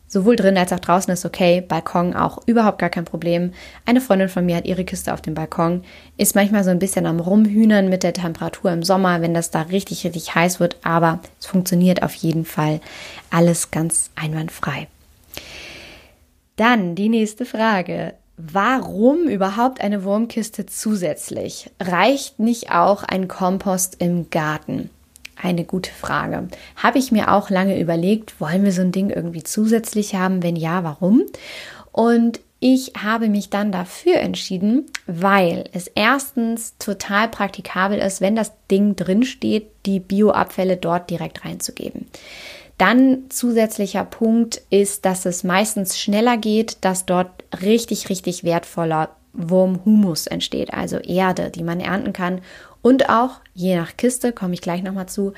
sowohl 0.08 0.34
drin 0.34 0.58
als 0.58 0.72
auch 0.72 0.80
draußen 0.80 1.12
ist 1.12 1.24
okay. 1.24 1.60
Balkon 1.60 2.16
auch 2.16 2.38
überhaupt 2.46 2.80
gar 2.80 2.90
kein 2.90 3.04
Problem. 3.04 3.52
Eine 3.86 4.00
Freundin 4.00 4.28
von 4.28 4.44
mir 4.44 4.56
hat 4.56 4.66
ihre 4.66 4.84
Kiste 4.84 5.14
auf 5.14 5.22
dem 5.22 5.34
Balkon, 5.34 5.84
ist 6.16 6.34
manchmal 6.34 6.64
so 6.64 6.70
ein 6.70 6.80
bisschen 6.80 7.06
am 7.06 7.20
Rumhühnern 7.20 7.88
mit 7.88 8.02
der 8.02 8.12
Temperatur 8.12 8.72
im 8.72 8.82
Sommer, 8.82 9.22
wenn 9.22 9.34
das 9.34 9.52
da 9.52 9.62
richtig, 9.62 10.04
richtig 10.04 10.34
heiß 10.34 10.58
wird, 10.58 10.78
aber 10.82 11.20
es 11.38 11.46
funktioniert 11.46 12.02
auf 12.02 12.14
jeden 12.14 12.44
Fall 12.44 12.80
alles 13.30 13.70
ganz 13.70 14.10
einwandfrei. 14.16 14.88
Dann 16.56 16.96
die 16.96 17.08
nächste 17.08 17.44
Frage. 17.44 18.14
Warum 18.36 19.28
überhaupt 19.28 19.80
eine 19.80 20.02
Wurmkiste 20.02 20.66
zusätzlich? 20.66 21.70
Reicht 21.80 22.40
nicht 22.40 22.72
auch 22.72 23.04
ein 23.04 23.28
Kompost 23.28 23.96
im 24.00 24.28
Garten? 24.30 24.90
Eine 25.40 25.64
gute 25.64 25.90
Frage. 25.90 26.48
Habe 26.76 26.98
ich 26.98 27.12
mir 27.12 27.32
auch 27.32 27.50
lange 27.50 27.80
überlegt, 27.80 28.40
wollen 28.40 28.64
wir 28.64 28.72
so 28.72 28.80
ein 28.80 28.92
Ding 28.92 29.10
irgendwie 29.10 29.44
zusätzlich 29.44 30.14
haben? 30.14 30.42
Wenn 30.42 30.56
ja, 30.56 30.82
warum? 30.82 31.22
Und 31.92 32.40
ich 32.58 32.92
habe 33.00 33.28
mich 33.28 33.50
dann 33.50 33.70
dafür 33.70 34.16
entschieden, 34.16 34.86
weil 35.06 35.64
es 35.72 35.86
erstens 35.86 36.78
total 36.78 37.28
praktikabel 37.28 37.98
ist, 37.98 38.20
wenn 38.20 38.34
das 38.34 38.52
Ding 38.70 38.96
drin 38.96 39.22
steht, 39.24 39.66
die 39.86 40.00
Bioabfälle 40.00 40.76
dort 40.76 41.10
direkt 41.10 41.44
reinzugeben. 41.44 42.06
Dann 42.78 43.24
zusätzlicher 43.28 44.04
Punkt 44.04 44.62
ist, 44.70 45.04
dass 45.04 45.26
es 45.26 45.44
meistens 45.44 45.98
schneller 45.98 46.36
geht, 46.36 46.78
dass 46.80 47.06
dort 47.06 47.44
richtig, 47.62 48.08
richtig 48.08 48.44
wertvoller 48.44 49.10
Wurmhumus 49.32 50.26
entsteht, 50.26 50.72
also 50.72 50.98
Erde, 50.98 51.50
die 51.50 51.62
man 51.62 51.80
ernten 51.80 52.12
kann. 52.12 52.40
Und 52.82 53.08
auch, 53.08 53.40
je 53.54 53.76
nach 53.76 53.96
Kiste, 53.96 54.32
komme 54.32 54.54
ich 54.54 54.60
gleich 54.60 54.82
nochmal 54.82 55.08
zu, 55.08 55.32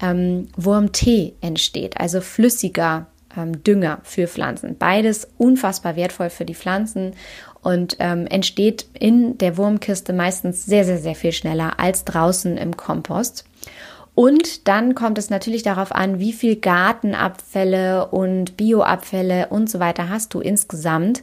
ähm, 0.00 0.48
Wurmtee 0.56 1.34
entsteht, 1.40 1.98
also 1.98 2.20
flüssiger 2.20 3.06
ähm, 3.36 3.62
Dünger 3.64 4.00
für 4.02 4.26
Pflanzen. 4.26 4.76
Beides 4.78 5.28
unfassbar 5.38 5.96
wertvoll 5.96 6.30
für 6.30 6.44
die 6.44 6.54
Pflanzen 6.54 7.14
und 7.62 7.96
ähm, 8.00 8.26
entsteht 8.26 8.86
in 8.98 9.38
der 9.38 9.56
Wurmkiste 9.56 10.12
meistens 10.12 10.66
sehr, 10.66 10.84
sehr, 10.84 10.98
sehr 10.98 11.14
viel 11.14 11.32
schneller 11.32 11.78
als 11.78 12.04
draußen 12.04 12.56
im 12.56 12.76
Kompost. 12.76 13.44
Und 14.14 14.68
dann 14.68 14.94
kommt 14.94 15.18
es 15.18 15.30
natürlich 15.30 15.62
darauf 15.62 15.92
an, 15.92 16.18
wie 16.18 16.32
viel 16.32 16.56
Gartenabfälle 16.56 18.08
und 18.08 18.56
Bioabfälle 18.56 19.48
und 19.48 19.70
so 19.70 19.80
weiter 19.80 20.10
hast 20.10 20.34
du 20.34 20.40
insgesamt. 20.40 21.22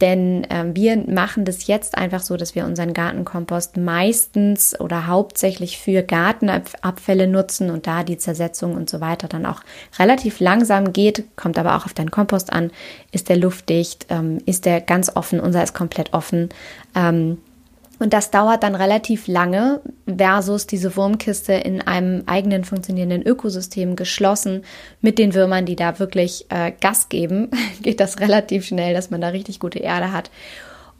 Denn 0.00 0.44
äh, 0.44 0.66
wir 0.74 0.96
machen 0.96 1.44
das 1.44 1.66
jetzt 1.66 1.98
einfach 1.98 2.20
so, 2.20 2.36
dass 2.36 2.54
wir 2.54 2.64
unseren 2.64 2.94
Gartenkompost 2.94 3.76
meistens 3.76 4.78
oder 4.78 5.08
hauptsächlich 5.08 5.78
für 5.78 6.04
Gartenabfälle 6.04 7.26
nutzen 7.26 7.70
und 7.70 7.88
da 7.88 8.04
die 8.04 8.16
Zersetzung 8.16 8.74
und 8.74 8.88
so 8.88 9.00
weiter 9.00 9.26
dann 9.26 9.44
auch 9.44 9.62
relativ 9.98 10.38
langsam 10.38 10.92
geht, 10.92 11.24
kommt 11.36 11.58
aber 11.58 11.76
auch 11.76 11.84
auf 11.84 11.94
deinen 11.94 12.12
Kompost 12.12 12.52
an. 12.52 12.70
Ist 13.10 13.28
der 13.28 13.38
luftdicht? 13.38 14.06
Ähm, 14.08 14.38
ist 14.46 14.66
der 14.66 14.80
ganz 14.80 15.16
offen? 15.16 15.40
Unser 15.40 15.64
ist 15.64 15.74
komplett 15.74 16.12
offen. 16.12 16.50
Ähm, 16.94 17.38
und 17.98 18.12
das 18.12 18.30
dauert 18.30 18.62
dann 18.62 18.74
relativ 18.74 19.26
lange 19.26 19.80
versus 20.06 20.66
diese 20.66 20.96
Wurmkiste 20.96 21.52
in 21.52 21.82
einem 21.82 22.22
eigenen 22.26 22.64
funktionierenden 22.64 23.22
Ökosystem 23.22 23.96
geschlossen 23.96 24.62
mit 25.00 25.18
den 25.18 25.34
Würmern, 25.34 25.66
die 25.66 25.76
da 25.76 25.98
wirklich 25.98 26.46
äh, 26.50 26.72
Gas 26.80 27.08
geben, 27.08 27.50
geht 27.82 28.00
das 28.00 28.20
relativ 28.20 28.66
schnell, 28.66 28.94
dass 28.94 29.10
man 29.10 29.20
da 29.20 29.28
richtig 29.28 29.60
gute 29.60 29.80
Erde 29.80 30.12
hat. 30.12 30.30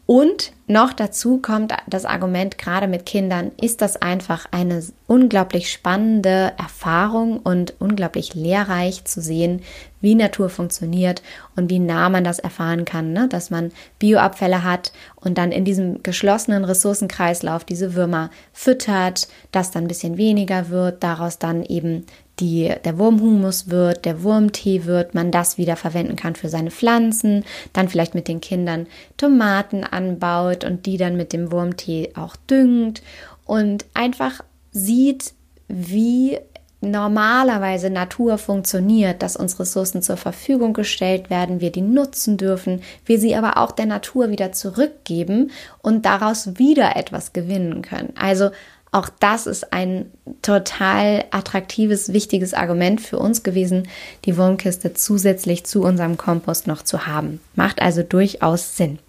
Und 0.09 0.53
noch 0.65 0.91
dazu 0.91 1.37
kommt 1.37 1.71
das 1.85 2.03
Argument, 2.03 2.57
gerade 2.57 2.87
mit 2.87 3.05
Kindern 3.05 3.51
ist 3.61 3.79
das 3.79 3.95
einfach 4.01 4.47
eine 4.49 4.83
unglaublich 5.05 5.71
spannende 5.71 6.53
Erfahrung 6.57 7.37
und 7.37 7.75
unglaublich 7.77 8.33
lehrreich 8.33 9.05
zu 9.05 9.21
sehen, 9.21 9.61
wie 10.01 10.15
Natur 10.15 10.49
funktioniert 10.49 11.21
und 11.55 11.69
wie 11.69 11.77
nah 11.77 12.09
man 12.09 12.23
das 12.23 12.39
erfahren 12.39 12.85
kann, 12.85 13.13
ne? 13.13 13.27
dass 13.29 13.51
man 13.51 13.71
Bioabfälle 13.99 14.63
hat 14.63 14.93
und 15.15 15.37
dann 15.37 15.51
in 15.51 15.63
diesem 15.63 16.01
geschlossenen 16.01 16.65
Ressourcenkreislauf 16.65 17.63
diese 17.63 17.93
Würmer 17.93 18.31
füttert, 18.51 19.27
dass 19.51 19.69
dann 19.69 19.83
ein 19.83 19.89
bisschen 19.89 20.17
weniger 20.17 20.69
wird, 20.69 21.03
daraus 21.03 21.37
dann 21.37 21.63
eben 21.63 22.07
die, 22.39 22.73
der 22.85 22.97
Wurmhumus 22.97 23.69
wird, 23.69 24.05
der 24.05 24.23
Wurmtee 24.23 24.85
wird, 24.85 25.13
man 25.13 25.31
das 25.31 25.57
wieder 25.57 25.75
verwenden 25.75 26.15
kann 26.15 26.35
für 26.35 26.49
seine 26.49 26.71
Pflanzen, 26.71 27.45
dann 27.73 27.89
vielleicht 27.89 28.15
mit 28.15 28.27
den 28.27 28.41
Kindern 28.41 28.87
Tomaten 29.17 29.83
anbaut 29.83 30.63
und 30.63 30.85
die 30.85 30.97
dann 30.97 31.17
mit 31.17 31.33
dem 31.33 31.51
Wurmtee 31.51 32.11
auch 32.15 32.35
düngt 32.35 33.01
und 33.45 33.85
einfach 33.93 34.41
sieht, 34.71 35.33
wie 35.67 36.39
normalerweise 36.81 37.89
Natur 37.89 38.37
funktioniert, 38.37 39.21
dass 39.21 39.35
uns 39.35 39.59
Ressourcen 39.59 40.01
zur 40.01 40.17
Verfügung 40.17 40.73
gestellt 40.73 41.29
werden, 41.29 41.59
wir 41.59 41.71
die 41.71 41.81
nutzen 41.81 42.37
dürfen, 42.37 42.81
wir 43.05 43.19
sie 43.19 43.35
aber 43.35 43.57
auch 43.57 43.71
der 43.71 43.85
Natur 43.85 44.29
wieder 44.29 44.53
zurückgeben 44.53 45.51
und 45.81 46.05
daraus 46.05 46.57
wieder 46.57 46.95
etwas 46.95 47.33
gewinnen 47.33 47.81
können. 47.81 48.13
Also 48.17 48.51
auch 48.91 49.09
das 49.19 49.45
ist 49.45 49.71
ein 49.71 50.11
total 50.41 51.25
attraktives, 51.31 52.11
wichtiges 52.11 52.53
Argument 52.53 53.01
für 53.01 53.19
uns 53.19 53.43
gewesen, 53.43 53.87
die 54.25 54.35
Wurmkiste 54.35 54.93
zusätzlich 54.93 55.65
zu 55.65 55.83
unserem 55.83 56.17
Kompost 56.17 56.65
noch 56.65 56.81
zu 56.81 57.05
haben. 57.05 57.39
Macht 57.55 57.81
also 57.81 58.01
durchaus 58.01 58.77
Sinn. 58.77 58.99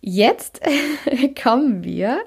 Jetzt 0.00 0.60
kommen 1.42 1.82
wir 1.84 2.20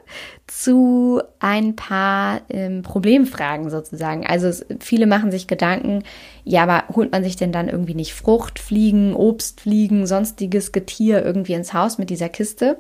zu 0.48 1.22
ein 1.40 1.76
paar 1.76 2.42
ähm, 2.50 2.82
Problemfragen 2.82 3.70
sozusagen. 3.70 4.26
Also 4.28 4.48
es, 4.48 4.66
viele 4.80 5.08
machen 5.08 5.32
sich 5.32 5.48
Gedanken, 5.48 6.04
ja, 6.44 6.64
aber 6.64 6.84
holt 6.94 7.12
man 7.12 7.24
sich 7.24 7.38
denn 7.38 7.54
dann 7.54 7.70
irgendwie 7.70 7.96
nicht 7.96 8.14
Fruchtfliegen, 8.14 9.16
Obstfliegen, 9.16 10.06
sonstiges 10.08 10.74
Getier 10.74 11.24
irgendwie 11.24 11.54
ins 11.54 11.74
Haus 11.74 11.98
mit 11.98 12.10
dieser 12.10 12.28
Kiste? 12.28 12.80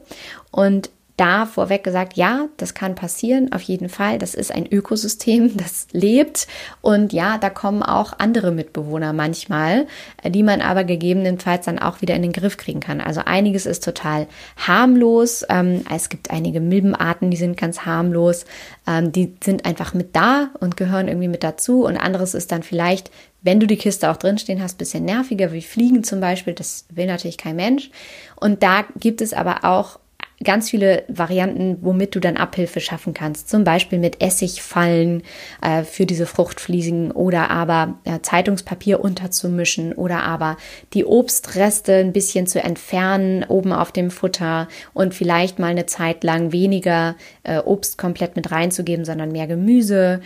Und 0.52 0.90
da 1.22 1.46
vorweg 1.46 1.84
gesagt, 1.84 2.18
ja, 2.18 2.48
das 2.58 2.74
kann 2.74 2.96
passieren, 2.96 3.54
auf 3.54 3.62
jeden 3.62 3.90
Fall. 3.90 4.18
Das 4.18 4.34
ist 4.34 4.52
ein 4.52 4.66
Ökosystem, 4.66 5.56
das 5.58 5.86
lebt. 5.92 6.48
Und 6.82 7.14
ja, 7.14 7.38
da 7.38 7.52
kommen 7.52 7.84
auch 7.84 8.14
andere 8.18 8.52
Mitbewohner 8.52 9.14
manchmal, 9.14 9.86
äh, 10.24 10.32
die 10.32 10.42
man 10.42 10.62
aber 10.62 10.84
gegebenenfalls 10.84 11.66
dann 11.66 11.78
auch 11.78 12.02
wieder 12.02 12.16
in 12.16 12.24
den 12.24 12.34
Griff 12.34 12.58
kriegen 12.58 12.80
kann. 12.80 13.02
Also 13.02 13.22
einiges 13.24 13.68
ist 13.68 13.84
total 13.84 14.26
harmlos. 14.58 15.46
Ähm, 15.48 15.86
es 15.94 16.10
gibt 16.10 16.32
einige 16.32 16.60
Milbenarten, 16.60 17.30
die 17.30 17.38
sind 17.38 17.56
ganz 17.56 17.86
harmlos. 17.86 18.46
Ähm, 18.88 19.12
die 19.12 19.36
sind 19.44 19.66
einfach 19.68 19.94
mit 19.94 20.16
da 20.16 20.50
und 20.60 20.76
gehören 20.76 21.08
irgendwie 21.08 21.28
mit 21.28 21.44
dazu. 21.44 21.86
Und 21.86 21.98
anderes 21.98 22.34
ist 22.34 22.52
dann 22.52 22.64
vielleicht 22.64 23.12
wenn 23.44 23.60
du 23.60 23.66
die 23.66 23.76
Kiste 23.78 24.12
auch 24.12 24.18
drinstehen 24.18 24.62
hast, 24.62 24.78
bisschen 24.78 25.04
nerviger, 25.04 25.52
wie 25.52 25.64
Fliegen 25.64 26.04
zum 26.04 26.20
Beispiel. 26.20 26.54
Das 26.54 26.86
will 26.92 27.08
natürlich 27.08 27.40
kein 27.40 27.56
Mensch. 27.56 27.90
Und 28.36 28.62
da 28.62 28.86
gibt 29.00 29.20
es 29.20 29.34
aber 29.34 29.66
auch 29.66 29.98
ganz 30.44 30.70
viele 30.70 31.04
Varianten, 31.08 31.78
womit 31.82 32.16
du 32.16 32.20
dann 32.20 32.38
Abhilfe 32.38 32.80
schaffen 32.80 33.14
kannst. 33.14 33.50
Zum 33.50 33.64
Beispiel 33.64 34.00
mit 34.00 34.22
Essigfallen 34.22 35.24
äh, 35.62 35.84
für 35.84 36.06
diese 36.06 36.26
Fruchtfliesen 36.26 37.12
oder 37.12 37.50
aber 37.50 38.00
äh, 38.04 38.20
Zeitungspapier 38.22 39.00
unterzumischen 39.00 39.94
oder 39.94 40.24
aber 40.24 40.58
die 40.94 41.06
Obstreste 41.06 41.96
ein 41.96 42.14
bisschen 42.14 42.48
zu 42.48 42.64
entfernen 42.64 43.44
oben 43.44 43.74
auf 43.74 43.92
dem 43.92 44.12
Futter 44.12 44.68
und 44.94 45.14
vielleicht 45.14 45.60
mal 45.60 45.68
eine 45.68 45.86
Zeit 45.86 46.24
lang 46.24 46.52
weniger 46.52 47.16
äh, 47.44 47.60
Obst 47.60 47.98
komplett 47.98 48.36
mit 48.36 48.52
reinzugeben, 48.52 49.06
sondern 49.06 49.32
mehr 49.32 49.48
Gemüse 49.48 50.22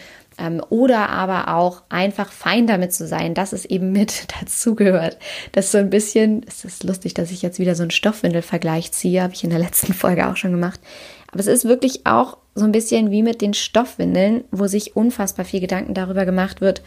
oder 0.70 1.10
aber 1.10 1.56
auch 1.56 1.84
einfach 1.90 2.32
fein 2.32 2.68
damit 2.68 2.94
zu 2.94 3.08
sein, 3.08 3.34
dass 3.34 3.54
es 3.54 3.66
eben 3.66 3.92
mit 3.92 4.28
dazugehört. 4.40 5.18
Das 5.54 5.72
so 5.72 5.78
ein 5.78 5.90
bisschen, 5.90 6.46
es 6.48 6.66
ist 6.66 6.84
lustig, 6.84 7.14
dass 7.14 7.32
ich 7.32 7.42
jetzt 7.42 7.60
wieder 7.60 7.76
so 7.76 7.84
einen 7.84 7.92
Stoffwindelvergleich 7.92 8.92
ziehe, 8.92 9.24
habe 9.24 9.34
ich 9.34 9.44
in 9.44 9.50
der 9.50 9.60
letzten 9.60 9.94
Folge 9.96 10.28
auch 10.28 10.38
schon 10.38 10.52
gemacht. 10.52 10.80
Aber 11.32 11.40
es 11.40 11.48
ist 11.48 11.66
wirklich 11.66 12.06
auch 12.06 12.38
so 12.54 12.64
ein 12.64 12.72
bisschen 12.72 13.12
wie 13.12 13.24
mit 13.24 13.42
den 13.42 13.54
Stoffwindeln, 13.54 14.46
wo 14.52 14.68
sich 14.68 14.96
unfassbar 14.96 15.46
viel 15.46 15.60
Gedanken 15.60 15.94
darüber 15.94 16.26
gemacht 16.26 16.62
wird, 16.62 16.82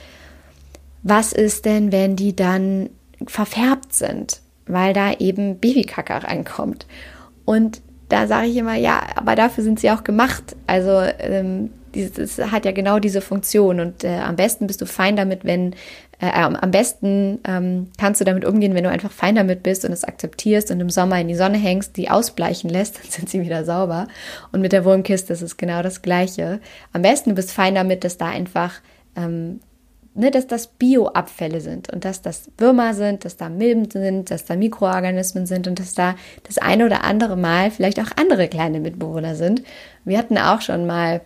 was 1.03 1.33
ist 1.33 1.65
denn, 1.65 1.93
wenn 1.93 2.17
die 2.17 2.35
dann 2.35 2.91
verfärbt 3.27 3.93
sind, 3.93 4.41
weil 4.67 4.93
da 4.93 5.13
eben 5.13 5.59
Babykacke 5.59 6.25
reinkommt. 6.25 6.87
Und 7.45 7.81
da 8.09 8.27
sage 8.27 8.49
ich 8.49 8.57
immer, 8.57 8.75
ja, 8.75 9.03
aber 9.17 9.35
dafür 9.35 9.65
sind 9.65 9.81
sie 9.81 9.91
auch 9.91 10.05
gemacht. 10.05 10.57
Also 10.67 11.03
ähm, 11.19 11.71
das 12.07 12.39
hat 12.39 12.65
ja 12.65 12.73
genau 12.73 12.99
diese 12.99 13.21
Funktion 13.21 13.81
und 13.81 14.05
äh, 14.05 14.19
am 14.19 14.37
besten 14.37 14.67
bist 14.67 14.81
du 14.81 14.87
fein 14.87 15.17
damit, 15.17 15.45
wenn 15.45 15.75
äh, 16.21 16.31
am 16.31 16.71
besten 16.71 17.39
ähm, 17.47 17.89
kannst 17.97 18.21
du 18.21 18.25
damit 18.25 18.45
umgehen, 18.45 18.75
wenn 18.75 18.85
du 18.85 18.91
einfach 18.91 19.13
fein 19.13 19.37
damit 19.37 19.63
bist 19.63 19.85
und 19.85 19.93
es 19.93 20.05
akzeptierst 20.05 20.71
und 20.71 20.81
im 20.81 20.91
Sommer 20.91 21.21
in 21.21 21.29
die 21.29 21.37
Sonne 21.37 21.59
hängst, 21.59 21.97
die 21.97 22.11
ausbleichen 22.11 22.69
lässt, 22.71 22.99
dann 23.03 23.11
sind 23.11 23.29
sie 23.29 23.41
wieder 23.41 23.65
sauber. 23.65 24.09
Und 24.51 24.61
mit 24.61 24.73
der 24.73 24.85
Wurmkiste 24.85 25.33
ist 25.33 25.43
es 25.43 25.57
genau 25.57 25.83
das 25.83 26.03
Gleiche. 26.03 26.61
Am 26.93 27.03
besten 27.03 27.31
du 27.31 27.37
bist 27.37 27.53
fein 27.53 27.75
damit, 27.75 28.03
dass 28.03 28.19
da 28.19 28.27
einfach 28.27 28.81
ähm, 29.17 29.61
ne, 30.19 30.31
dass 30.31 30.47
das 30.47 30.67
Bioabfälle 30.67 31.61
sind 31.61 31.91
und 31.93 32.05
dass 32.05 32.21
das 32.21 32.51
Würmer 32.59 32.95
sind, 32.95 33.25
dass 33.25 33.37
da 33.37 33.49
Milben 33.49 33.89
sind, 33.91 34.31
dass 34.31 34.45
da 34.45 34.57
Mikroorganismen 34.57 35.47
sind 35.47 35.69
und 35.69 35.79
dass 35.79 35.95
da 35.95 36.17
das 36.43 36.59
eine 36.59 36.85
oder 36.85 37.05
andere 37.05 37.37
Mal 37.37 37.71
vielleicht 37.71 38.01
auch 38.01 38.11
andere 38.17 38.49
kleine 38.49 38.81
Mitbewohner 38.81 39.37
sind. 39.37 39.63
Wir 40.05 40.19
hatten 40.19 40.37
auch 40.37 40.61
schon 40.61 40.87
mal 40.87 41.21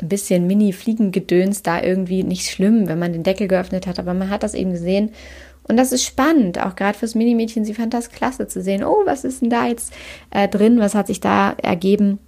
ein 0.00 0.08
bisschen 0.08 0.46
Mini-Fliegengedöns 0.46 1.62
da 1.62 1.82
irgendwie 1.82 2.22
nicht 2.22 2.50
schlimm, 2.50 2.88
wenn 2.88 2.98
man 2.98 3.12
den 3.12 3.22
Deckel 3.22 3.48
geöffnet 3.48 3.86
hat, 3.86 3.98
aber 3.98 4.14
man 4.14 4.30
hat 4.30 4.42
das 4.42 4.54
eben 4.54 4.72
gesehen 4.72 5.12
Und 5.68 5.76
das 5.76 5.92
ist 5.92 6.04
spannend, 6.04 6.62
auch 6.64 6.76
gerade 6.76 6.96
fürs 6.96 7.14
Minimädchen. 7.14 7.64
Sie 7.64 7.74
fand 7.74 7.92
das 7.92 8.10
klasse 8.10 8.46
zu 8.46 8.62
sehen. 8.62 8.84
Oh, 8.84 9.02
was 9.04 9.24
ist 9.24 9.42
denn 9.42 9.50
da 9.50 9.66
jetzt 9.66 9.92
äh, 10.30 10.48
drin? 10.48 10.78
Was 10.78 10.94
hat 10.94 11.08
sich 11.08 11.20
da 11.20 11.52
ergeben? 11.62 12.18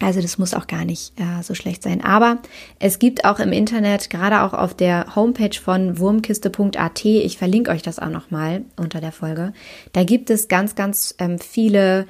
Also 0.00 0.20
das 0.20 0.36
muss 0.36 0.52
auch 0.52 0.66
gar 0.66 0.84
nicht 0.84 1.12
äh, 1.20 1.42
so 1.42 1.54
schlecht 1.54 1.82
sein. 1.82 2.02
Aber 2.02 2.38
es 2.80 2.98
gibt 2.98 3.24
auch 3.24 3.38
im 3.38 3.52
Internet, 3.52 4.10
gerade 4.10 4.42
auch 4.42 4.52
auf 4.52 4.74
der 4.74 5.14
Homepage 5.14 5.56
von 5.56 5.98
wurmkiste.at, 5.98 7.04
ich 7.04 7.38
verlinke 7.38 7.70
euch 7.70 7.82
das 7.82 8.00
auch 8.00 8.08
nochmal 8.08 8.64
unter 8.76 9.00
der 9.00 9.12
Folge, 9.12 9.52
da 9.92 10.02
gibt 10.02 10.30
es 10.30 10.48
ganz, 10.48 10.74
ganz 10.74 11.14
ähm, 11.18 11.38
viele 11.38 12.06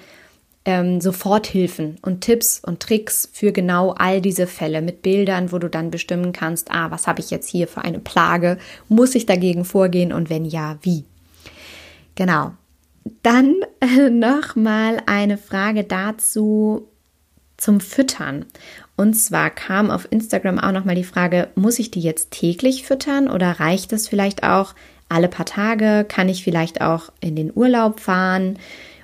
ähm, 0.65 1.01
Soforthilfen 1.01 1.99
und 2.03 2.21
Tipps 2.21 2.61
und 2.65 2.81
Tricks 2.81 3.29
für 3.33 3.53
genau 3.53 3.91
all 3.91 4.21
diese 4.21 4.47
Fälle 4.47 4.81
mit 4.81 5.03
Bildern, 5.03 5.53
wo 5.53 5.59
du 5.59 5.69
dann 5.69 5.91
bestimmen 5.91 6.33
kannst, 6.33 6.71
ah, 6.71 6.91
was 6.91 7.07
habe 7.07 7.21
ich 7.21 7.31
jetzt 7.31 7.49
hier 7.49 7.67
für 7.67 7.83
eine 7.83 7.99
Plage? 7.99 8.59
Muss 8.89 9.15
ich 9.15 9.27
dagegen 9.27 9.65
vorgehen 9.65 10.13
und 10.13 10.31
wenn 10.31 10.45
ja, 10.45 10.79
wie? 10.83 11.05
Genau. 12.15 12.53
Dann 13.23 13.57
äh, 13.81 14.11
nochmal 14.11 14.99
eine 15.07 15.37
Frage 15.37 15.83
dazu 15.83 16.89
zum 17.57 17.81
Füttern. 17.81 18.45
Und 18.97 19.15
zwar 19.15 19.51
kam 19.51 19.91
auf 19.91 20.07
Instagram 20.11 20.59
auch 20.59 20.73
nochmal 20.73 20.95
die 20.95 21.05
Frage, 21.05 21.49
muss 21.55 21.79
ich 21.79 21.91
die 21.91 22.01
jetzt 22.01 22.31
täglich 22.31 22.85
füttern 22.85 23.29
oder 23.29 23.59
reicht 23.59 23.93
es 23.93 24.07
vielleicht 24.07 24.45
auch 24.45 24.75
alle 25.09 25.29
paar 25.29 25.47
Tage? 25.47 26.05
Kann 26.09 26.29
ich 26.29 26.45
vielleicht 26.45 26.81
auch 26.81 27.11
in 27.21 27.35
den 27.35 27.53
Urlaub 27.55 28.01
fahren? 28.01 28.59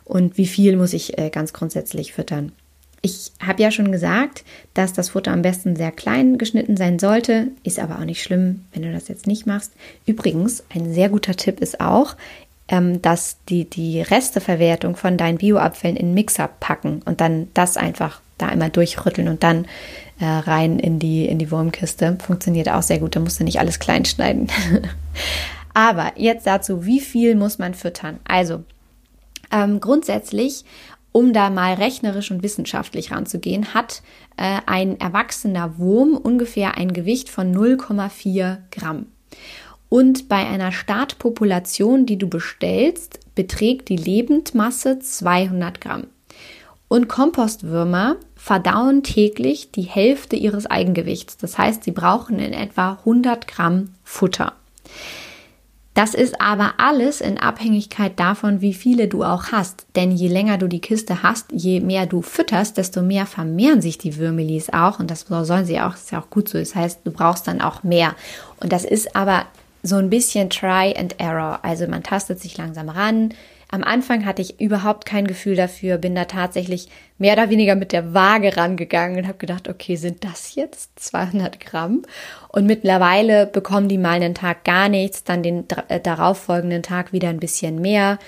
Und 0.09 0.39
wie 0.39 0.47
viel 0.47 0.77
muss 0.77 0.95
ich 0.95 1.19
äh, 1.19 1.31
ganz 1.31 1.53
grundsätzlich 1.53 2.13
füttern. 2.13 2.53
Ich 3.01 3.31
habe 3.41 3.63
ja 3.63 3.71
schon 3.71 3.93
gesagt, 3.93 4.45
dass 4.75 4.93
das 4.93 5.11
Futter 5.11 5.31
am 5.31 5.43
besten 5.43 5.77
sehr 5.77 5.93
klein 5.93 6.37
geschnitten 6.37 6.77
sein 6.77 6.99
sollte, 6.99 7.49
ist 7.63 7.79
aber 7.79 8.01
auch 8.01 8.05
nicht 8.05 8.23
schlimm, 8.23 8.65
wenn 8.73 8.83
du 8.83 8.91
das 8.91 9.07
jetzt 9.07 9.29
nicht 9.29 9.47
machst. 9.47 9.73
Übrigens, 10.05 10.65
ein 10.75 10.93
sehr 10.93 11.09
guter 11.09 11.37
Tipp 11.37 11.61
ist 11.61 11.81
auch, 11.81 12.17
ähm, 12.67 13.01
dass 13.01 13.37
die, 13.49 13.67
die 13.67 14.01
Resteverwertung 14.01 14.97
von 14.97 15.17
deinen 15.17 15.39
Bioabfällen 15.39 15.97
in 15.97 16.13
Mixer 16.15 16.49
packen 16.61 17.03
und 17.05 17.21
dann 17.21 17.49
das 17.55 17.77
einfach 17.77 18.21
da 18.37 18.47
einmal 18.47 18.71
durchrütteln 18.71 19.29
und 19.29 19.43
dann 19.43 19.67
äh, 20.21 20.27
rein 20.27 20.79
in 20.79 20.99
die, 20.99 21.27
in 21.27 21.39
die 21.39 21.51
Wurmkiste. 21.51 22.19
Funktioniert 22.25 22.69
auch 22.69 22.83
sehr 22.83 22.99
gut, 22.99 23.15
da 23.15 23.21
musst 23.21 23.39
du 23.39 23.45
nicht 23.45 23.61
alles 23.61 23.79
klein 23.79 24.05
schneiden. 24.05 24.49
aber 25.75 26.13
jetzt 26.17 26.47
dazu, 26.47 26.85
wie 26.85 27.01
viel 27.01 27.37
muss 27.37 27.59
man 27.59 27.75
füttern? 27.75 28.19
Also, 28.25 28.65
ähm, 29.51 29.81
grundsätzlich, 29.81 30.65
um 31.13 31.33
da 31.33 31.51
mal 31.51 31.75
rechnerisch 31.75 32.31
und 32.31 32.43
wissenschaftlich 32.43 33.11
ranzugehen, 33.11 33.75
hat 33.75 34.03
äh, 34.37 34.61
ein 34.67 35.01
erwachsener 35.01 35.79
Wurm 35.79 36.17
ungefähr 36.17 36.77
ein 36.77 36.93
Gewicht 36.93 37.29
von 37.29 37.55
0,4 37.55 38.59
Gramm. 38.71 39.07
Und 39.89 40.29
bei 40.29 40.47
einer 40.47 40.71
Startpopulation, 40.71 42.05
die 42.05 42.19
du 42.19 42.29
bestellst, 42.29 43.21
beträgt 43.35 43.89
die 43.89 43.97
Lebendmasse 43.97 44.99
200 44.99 45.81
Gramm. 45.81 46.09
Und 46.89 47.09
Kompostwürmer 47.09 48.17
verdauen 48.35 49.03
täglich 49.03 49.71
die 49.73 49.83
Hälfte 49.83 50.37
ihres 50.37 50.67
Eigengewichts. 50.67 51.37
Das 51.37 51.59
heißt, 51.59 51.85
sie 51.85 51.93
brauchen 51.93 52.39
in 52.39 52.53
etwa 52.53 52.93
100 52.93 53.47
Gramm 53.47 53.91
Futter. 54.05 54.55
Das 55.99 56.15
ist 56.15 56.41
aber 56.41 56.75
alles 56.77 57.21
in 57.21 57.39
Abhängigkeit 57.39 58.21
davon, 58.21 58.61
wie 58.61 58.73
viele 58.73 59.09
du 59.09 59.25
auch 59.25 59.47
hast. 59.51 59.85
Denn 59.97 60.13
je 60.13 60.29
länger 60.29 60.57
du 60.57 60.69
die 60.69 60.81
Kiste 60.81 61.25
hast, 61.25 61.47
je 61.51 61.81
mehr 61.81 62.07
du 62.07 62.23
fütterst, 62.23 62.77
desto 62.77 63.03
mehr 63.03 63.27
vermehren 63.27 63.83
sich 63.83 63.99
die 63.99 64.17
Würmelis 64.17 64.71
auch. 64.71 65.01
Und 65.01 65.11
das 65.11 65.23
sollen 65.23 65.67
sie 65.67 65.81
auch, 65.81 65.95
ist 65.95 66.13
ja 66.13 66.21
auch 66.21 66.31
gut 66.31 66.51
so. 66.51 66.57
Das 66.57 66.77
heißt, 66.77 67.01
du 67.03 67.11
brauchst 67.11 67.49
dann 67.49 67.61
auch 67.61 67.83
mehr. 67.83 68.15
Und 68.61 68.73
das 68.73 68.85
ist 68.85 69.17
aber 69.17 69.47
so 69.83 69.97
ein 69.97 70.09
bisschen 70.09 70.51
Try 70.51 70.95
and 70.97 71.19
Error. 71.19 71.59
Also 71.65 71.89
man 71.89 72.05
tastet 72.05 72.39
sich 72.39 72.57
langsam 72.57 72.91
ran, 72.91 73.35
am 73.71 73.85
Anfang 73.85 74.25
hatte 74.25 74.41
ich 74.41 74.61
überhaupt 74.61 75.05
kein 75.05 75.27
Gefühl 75.27 75.55
dafür, 75.55 75.99
bin 75.99 76.15
da 76.15 76.25
tatsächlich 76.25 76.89
mehr 77.19 77.35
oder 77.35 77.51
weniger 77.51 77.75
mit 77.75 77.93
der 77.93 78.15
Waage 78.15 78.57
rangegangen 78.57 79.19
und 79.19 79.29
habe 79.29 79.39
gedacht, 79.39 79.69
okay, 79.69 79.97
sind 79.97 80.25
das 80.25 80.55
jetzt 80.55 80.99
200 80.99 81.61
Gramm? 81.61 82.03
Und 82.49 82.65
mittlerweile 82.65 83.47
bekommen 83.47 83.89
die 83.89 83.99
mal 83.99 84.13
einen 84.13 84.35
Tag 84.35 84.65
gar 84.65 84.89
nichts, 84.89 85.23
dann 85.23 85.43
den 85.43 85.65
äh, 85.89 86.01
darauffolgenden 86.01 86.83
Tag 86.83 87.13
wieder 87.13 87.29
ein 87.29 87.41
bisschen 87.41 87.81
mehr 87.81 88.19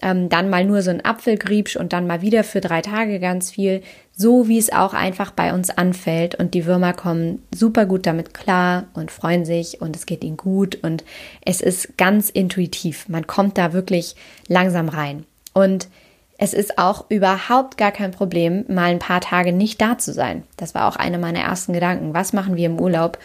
ähm, 0.00 0.28
dann 0.28 0.48
mal 0.48 0.64
nur 0.64 0.82
so 0.82 0.90
ein 0.90 1.04
Apfelgriebsch 1.04 1.76
und 1.76 1.92
dann 1.92 2.06
mal 2.06 2.22
wieder 2.22 2.44
für 2.44 2.60
drei 2.60 2.82
Tage 2.82 3.18
ganz 3.20 3.50
viel, 3.50 3.82
so 4.16 4.48
wie 4.48 4.58
es 4.58 4.72
auch 4.72 4.94
einfach 4.94 5.30
bei 5.30 5.52
uns 5.52 5.70
anfällt. 5.70 6.34
Und 6.34 6.54
die 6.54 6.66
Würmer 6.66 6.92
kommen 6.92 7.42
super 7.54 7.86
gut 7.86 8.06
damit 8.06 8.34
klar 8.34 8.86
und 8.94 9.10
freuen 9.10 9.44
sich 9.44 9.80
und 9.80 9.96
es 9.96 10.06
geht 10.06 10.24
ihnen 10.24 10.36
gut 10.36 10.78
und 10.82 11.04
es 11.44 11.60
ist 11.60 11.96
ganz 11.96 12.30
intuitiv. 12.30 13.08
Man 13.08 13.26
kommt 13.26 13.58
da 13.58 13.72
wirklich 13.72 14.14
langsam 14.46 14.88
rein. 14.88 15.24
Und 15.52 15.88
es 16.40 16.54
ist 16.54 16.78
auch 16.78 17.06
überhaupt 17.08 17.76
gar 17.76 17.90
kein 17.90 18.12
Problem, 18.12 18.64
mal 18.68 18.90
ein 18.90 19.00
paar 19.00 19.20
Tage 19.20 19.52
nicht 19.52 19.80
da 19.80 19.98
zu 19.98 20.12
sein. 20.12 20.44
Das 20.56 20.72
war 20.72 20.86
auch 20.86 20.94
einer 20.94 21.18
meiner 21.18 21.40
ersten 21.40 21.72
Gedanken. 21.72 22.14
Was 22.14 22.32
machen 22.32 22.54
wir 22.54 22.66
im 22.66 22.80
Urlaub? 22.80 23.18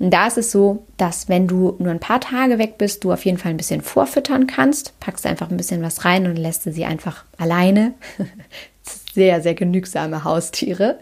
Und 0.00 0.10
da 0.10 0.26
ist 0.26 0.36
es 0.36 0.50
so, 0.50 0.84
dass 0.96 1.28
wenn 1.28 1.46
du 1.46 1.76
nur 1.78 1.92
ein 1.92 2.00
paar 2.00 2.20
Tage 2.20 2.58
weg 2.58 2.76
bist, 2.76 3.04
du 3.04 3.12
auf 3.12 3.24
jeden 3.24 3.38
Fall 3.38 3.52
ein 3.52 3.56
bisschen 3.56 3.82
vorfüttern 3.82 4.48
kannst, 4.48 4.98
packst 4.98 5.26
einfach 5.26 5.48
ein 5.48 5.56
bisschen 5.56 5.80
was 5.80 6.04
rein 6.04 6.26
und 6.26 6.34
lässt 6.34 6.64
sie 6.64 6.84
einfach 6.84 7.24
alleine. 7.38 7.94
sehr, 9.14 9.40
sehr 9.40 9.54
genügsame 9.54 10.24
Haustiere. 10.24 10.98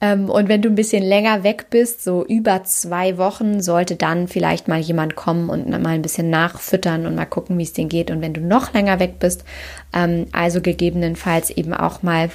Ähm, 0.00 0.30
und 0.30 0.48
wenn 0.48 0.62
du 0.62 0.68
ein 0.68 0.76
bisschen 0.76 1.02
länger 1.02 1.42
weg 1.42 1.66
bist, 1.70 2.04
so 2.04 2.24
über 2.24 2.62
zwei 2.64 3.18
Wochen, 3.18 3.60
sollte 3.60 3.96
dann 3.96 4.28
vielleicht 4.28 4.68
mal 4.68 4.78
jemand 4.78 5.16
kommen 5.16 5.48
und 5.48 5.68
mal 5.68 5.88
ein 5.88 6.02
bisschen 6.02 6.30
nachfüttern 6.30 7.06
und 7.06 7.16
mal 7.16 7.26
gucken, 7.26 7.58
wie 7.58 7.64
es 7.64 7.72
denen 7.72 7.88
geht. 7.88 8.10
Und 8.10 8.20
wenn 8.20 8.34
du 8.34 8.40
noch 8.40 8.72
länger 8.72 9.00
weg 9.00 9.18
bist, 9.18 9.44
ähm, 9.92 10.26
also 10.32 10.60
gegebenenfalls 10.60 11.50
eben 11.50 11.74
auch 11.74 12.02
mal 12.02 12.30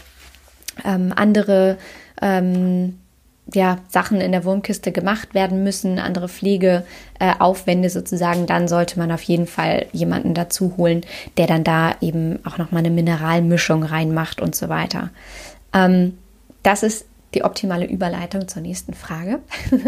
ähm, 0.84 1.14
andere 1.16 1.78
ja, 3.54 3.80
Sachen 3.90 4.22
in 4.22 4.32
der 4.32 4.46
Wurmkiste 4.46 4.94
gemacht 4.94 5.34
werden 5.34 5.66
müssen, 5.66 6.00
andere 6.00 6.30
Pflegeaufwände 6.30 7.88
äh, 7.88 7.92
sozusagen, 7.92 8.46
dann 8.46 8.70
sollte 8.70 8.98
man 8.98 9.12
auf 9.12 9.24
jeden 9.24 9.46
Fall 9.46 9.88
jemanden 9.92 10.34
dazu 10.34 10.76
holen, 10.78 11.02
der 11.36 11.48
dann 11.48 11.66
da 11.66 11.96
eben 12.00 12.40
auch 12.46 12.58
nochmal 12.58 12.80
eine 12.80 12.92
Mineralmischung 12.92 13.84
reinmacht 13.84 14.40
und 14.40 14.56
so 14.56 14.70
weiter. 14.70 15.10
Das 15.74 16.84
ist 16.84 17.08
die 17.36 17.44
optimale 17.44 17.86
Überleitung 17.86 18.48
zur 18.48 18.62
nächsten 18.62 18.94
Frage. 18.94 19.40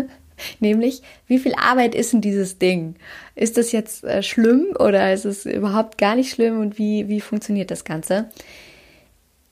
Nämlich, 0.60 1.02
wie 1.28 1.40
viel 1.40 1.54
Arbeit 1.56 1.96
ist 1.96 2.14
denn 2.14 2.22
dieses 2.22 2.58
Ding? 2.58 2.96
Ist 3.36 3.58
das 3.58 3.72
jetzt 3.72 4.04
äh, 4.04 4.22
schlimm 4.22 4.68
oder 4.78 5.14
ist 5.14 5.26
es 5.26 5.46
überhaupt 5.46 5.98
gar 5.98 6.16
nicht 6.16 6.32
schlimm 6.32 6.60
und 6.60 6.78
wie, 6.78 7.08
wie 7.08 7.22
funktioniert 7.22 7.72
das 7.72 7.86
Ganze? 7.86 8.30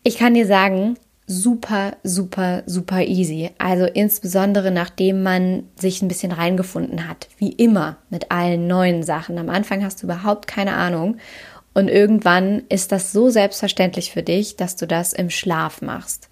Ich 0.04 0.18
kann 0.18 0.34
dir 0.34 0.46
sagen, 0.46 0.96
super, 1.26 1.96
super, 2.04 2.64
super 2.66 3.02
easy. 3.02 3.52
Also 3.58 3.86
insbesondere 3.86 4.72
nachdem 4.72 5.24
man 5.24 5.64
sich 5.80 6.02
ein 6.02 6.10
bisschen 6.10 6.32
reingefunden 6.32 7.08
hat. 7.08 7.30
Wie 7.38 7.52
immer 7.52 7.98
mit 8.10 8.32
allen 8.32 8.68
neuen 8.68 9.04
Sachen. 9.04 9.38
Am 9.38 9.50
Anfang 9.50 9.84
hast 9.84 10.02
du 10.02 10.08
überhaupt 10.08 10.48
keine 10.48 10.74
Ahnung. 10.74 11.18
Und 11.74 11.88
irgendwann 11.88 12.64
ist 12.70 12.92
das 12.92 13.12
so 13.14 13.30
selbstverständlich 13.30 14.12
für 14.12 14.22
dich, 14.22 14.58
dass 14.58 14.76
du 14.76 14.86
das 14.86 15.14
im 15.14 15.30
Schlaf 15.30 15.82
machst 15.82 16.30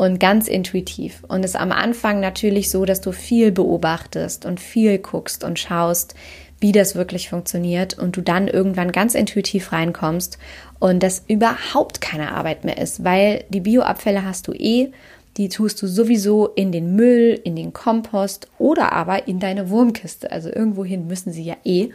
und 0.00 0.18
ganz 0.18 0.48
intuitiv. 0.48 1.24
Und 1.28 1.44
es 1.44 1.50
ist 1.50 1.60
am 1.60 1.72
Anfang 1.72 2.20
natürlich 2.20 2.70
so, 2.70 2.86
dass 2.86 3.02
du 3.02 3.12
viel 3.12 3.52
beobachtest 3.52 4.46
und 4.46 4.58
viel 4.58 4.96
guckst 4.96 5.44
und 5.44 5.58
schaust, 5.58 6.14
wie 6.58 6.72
das 6.72 6.94
wirklich 6.94 7.28
funktioniert 7.28 7.98
und 7.98 8.16
du 8.16 8.22
dann 8.22 8.48
irgendwann 8.48 8.92
ganz 8.92 9.14
intuitiv 9.14 9.72
reinkommst 9.72 10.38
und 10.78 11.02
das 11.02 11.24
überhaupt 11.28 12.00
keine 12.00 12.34
Arbeit 12.34 12.64
mehr 12.64 12.78
ist, 12.78 13.04
weil 13.04 13.44
die 13.50 13.60
Bioabfälle 13.60 14.24
hast 14.24 14.48
du 14.48 14.54
eh, 14.54 14.90
die 15.36 15.50
tust 15.50 15.82
du 15.82 15.86
sowieso 15.86 16.48
in 16.48 16.72
den 16.72 16.96
Müll, 16.96 17.38
in 17.44 17.54
den 17.54 17.74
Kompost 17.74 18.48
oder 18.56 18.92
aber 18.92 19.28
in 19.28 19.38
deine 19.38 19.68
Wurmkiste. 19.68 20.32
Also 20.32 20.48
irgendwohin 20.48 21.08
müssen 21.08 21.30
sie 21.30 21.44
ja 21.44 21.56
eh. 21.64 21.90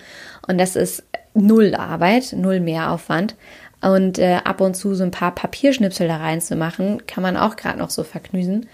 Und 0.47 0.59
das 0.59 0.75
ist 0.75 1.03
null 1.33 1.73
Arbeit, 1.75 2.33
null 2.37 2.59
Mehraufwand. 2.59 3.35
Und 3.85 4.17
äh, 4.17 4.39
ab 4.43 4.61
und 4.61 4.73
zu 4.73 4.95
so 4.95 5.03
ein 5.03 5.11
paar 5.11 5.35
Papierschnipsel 5.35 6.07
da 6.07 6.17
reinzumachen, 6.17 7.05
kann 7.05 7.21
man 7.21 7.37
auch 7.37 7.55
gerade 7.55 7.77
noch 7.77 7.91
so 7.91 8.03
verknüsen. 8.03 8.67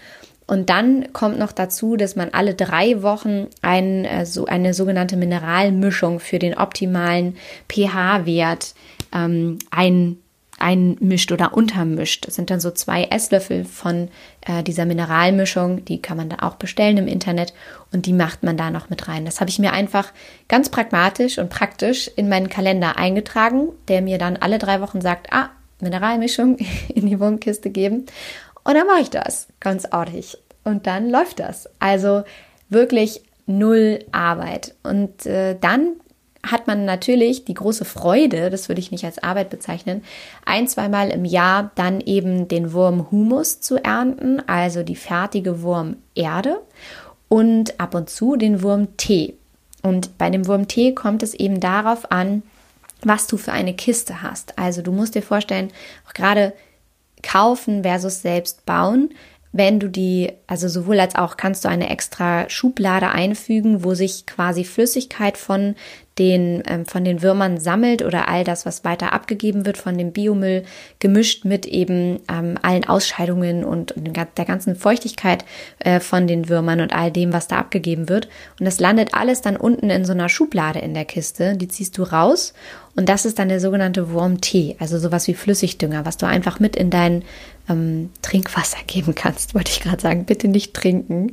Und 0.46 0.70
dann 0.70 1.12
kommt 1.12 1.38
noch 1.38 1.52
dazu, 1.52 1.96
dass 1.96 2.16
man 2.16 2.30
alle 2.32 2.54
drei 2.54 3.02
Wochen 3.02 3.48
ein, 3.60 4.06
äh, 4.06 4.24
so 4.24 4.46
eine 4.46 4.72
sogenannte 4.72 5.18
Mineralmischung 5.18 6.18
für 6.18 6.38
den 6.38 6.56
optimalen 6.56 7.36
pH-Wert 7.70 8.74
ähm, 9.14 9.58
ein, 9.70 10.16
einmischt 10.62 11.32
oder 11.32 11.54
untermischt. 11.54 12.26
Das 12.26 12.36
sind 12.36 12.50
dann 12.50 12.60
so 12.60 12.70
zwei 12.70 13.04
Esslöffel 13.04 13.64
von 13.64 14.08
äh, 14.46 14.62
dieser 14.62 14.86
Mineralmischung. 14.86 15.84
Die 15.84 16.00
kann 16.00 16.16
man 16.16 16.28
dann 16.28 16.40
auch 16.40 16.54
bestellen 16.54 16.96
im 16.96 17.08
Internet 17.08 17.52
und 17.92 18.06
die 18.06 18.12
macht 18.12 18.42
man 18.42 18.56
da 18.56 18.70
noch 18.70 18.88
mit 18.88 19.08
rein. 19.08 19.24
Das 19.24 19.40
habe 19.40 19.50
ich 19.50 19.58
mir 19.58 19.72
einfach 19.72 20.12
ganz 20.48 20.68
pragmatisch 20.68 21.38
und 21.38 21.50
praktisch 21.50 22.08
in 22.16 22.28
meinen 22.28 22.48
Kalender 22.48 22.96
eingetragen, 22.96 23.68
der 23.88 24.00
mir 24.02 24.18
dann 24.18 24.36
alle 24.36 24.58
drei 24.58 24.80
Wochen 24.80 25.00
sagt, 25.00 25.32
ah, 25.32 25.50
Mineralmischung 25.80 26.56
in 26.94 27.06
die 27.06 27.18
Wurmkiste 27.18 27.70
geben. 27.70 28.06
Und 28.64 28.74
dann 28.74 28.86
mache 28.86 29.02
ich 29.02 29.10
das 29.10 29.48
ganz 29.60 29.88
ordentlich. 29.90 30.38
Und 30.64 30.86
dann 30.86 31.10
läuft 31.10 31.40
das. 31.40 31.68
Also 31.80 32.22
wirklich 32.68 33.20
null 33.46 33.98
Arbeit. 34.12 34.74
Und 34.84 35.26
äh, 35.26 35.56
dann 35.60 35.94
hat 36.44 36.66
man 36.66 36.84
natürlich 36.84 37.44
die 37.44 37.54
große 37.54 37.84
Freude, 37.84 38.50
das 38.50 38.68
würde 38.68 38.80
ich 38.80 38.90
nicht 38.90 39.04
als 39.04 39.22
Arbeit 39.22 39.48
bezeichnen, 39.48 40.02
ein, 40.44 40.66
zweimal 40.66 41.10
im 41.10 41.24
Jahr 41.24 41.70
dann 41.76 42.00
eben 42.00 42.48
den 42.48 42.72
Wurmhumus 42.72 43.60
zu 43.60 43.76
ernten, 43.82 44.42
also 44.48 44.82
die 44.82 44.96
fertige 44.96 45.62
Wurmerde 45.62 46.60
und 47.28 47.78
ab 47.80 47.94
und 47.94 48.10
zu 48.10 48.36
den 48.36 48.62
Wurmtee. 48.62 49.34
Und 49.82 50.18
bei 50.18 50.30
dem 50.30 50.46
Wurmtee 50.46 50.92
kommt 50.92 51.22
es 51.22 51.34
eben 51.34 51.60
darauf 51.60 52.10
an, 52.10 52.42
was 53.04 53.26
du 53.26 53.36
für 53.36 53.52
eine 53.52 53.74
Kiste 53.74 54.22
hast. 54.22 54.58
Also 54.58 54.82
du 54.82 54.92
musst 54.92 55.14
dir 55.14 55.22
vorstellen, 55.22 55.70
auch 56.08 56.14
gerade 56.14 56.52
kaufen 57.22 57.82
versus 57.82 58.22
selbst 58.22 58.66
bauen 58.66 59.10
wenn 59.52 59.78
du 59.78 59.88
die, 59.88 60.32
also 60.46 60.66
sowohl 60.66 60.98
als 60.98 61.14
auch 61.14 61.36
kannst 61.36 61.64
du 61.64 61.68
eine 61.68 61.90
extra 61.90 62.48
Schublade 62.48 63.10
einfügen, 63.10 63.84
wo 63.84 63.94
sich 63.94 64.26
quasi 64.26 64.64
Flüssigkeit 64.64 65.36
von 65.36 65.74
den, 66.18 66.62
ähm, 66.66 66.84
von 66.84 67.04
den 67.04 67.22
Würmern 67.22 67.58
sammelt 67.58 68.02
oder 68.02 68.28
all 68.28 68.44
das, 68.44 68.66
was 68.66 68.84
weiter 68.84 69.12
abgegeben 69.12 69.64
wird 69.64 69.78
von 69.78 69.96
dem 69.96 70.12
Biomüll, 70.12 70.64
gemischt 70.98 71.44
mit 71.44 71.64
eben 71.66 72.20
ähm, 72.30 72.58
allen 72.60 72.84
Ausscheidungen 72.84 73.64
und, 73.64 73.92
und, 73.92 74.16
der 74.16 74.44
ganzen 74.44 74.76
Feuchtigkeit 74.76 75.44
äh, 75.78 76.00
von 76.00 76.26
den 76.26 76.48
Würmern 76.48 76.80
und 76.80 76.94
all 76.94 77.10
dem, 77.10 77.32
was 77.32 77.48
da 77.48 77.58
abgegeben 77.58 78.08
wird. 78.08 78.28
Und 78.58 78.66
das 78.66 78.80
landet 78.80 79.14
alles 79.14 79.40
dann 79.40 79.56
unten 79.56 79.88
in 79.90 80.04
so 80.04 80.12
einer 80.12 80.28
Schublade 80.28 80.80
in 80.80 80.94
der 80.94 81.06
Kiste. 81.06 81.56
Die 81.56 81.68
ziehst 81.68 81.96
du 81.96 82.02
raus 82.02 82.52
und 82.94 83.08
das 83.08 83.24
ist 83.24 83.38
dann 83.38 83.48
der 83.48 83.60
sogenannte 83.60 84.10
Wurmtee, 84.10 84.76
also 84.78 84.98
sowas 84.98 85.26
wie 85.26 85.34
Flüssigdünger, 85.34 86.04
was 86.04 86.18
du 86.18 86.26
einfach 86.26 86.60
mit 86.60 86.76
in 86.76 86.90
dein 86.90 87.24
ähm, 87.68 88.10
Trinkwasser 88.20 88.78
geben 88.86 89.14
kannst, 89.14 89.54
wollte 89.54 89.70
ich 89.70 89.80
gerade 89.80 90.02
sagen. 90.02 90.26
Bitte 90.26 90.48
nicht 90.48 90.74
trinken. 90.74 91.32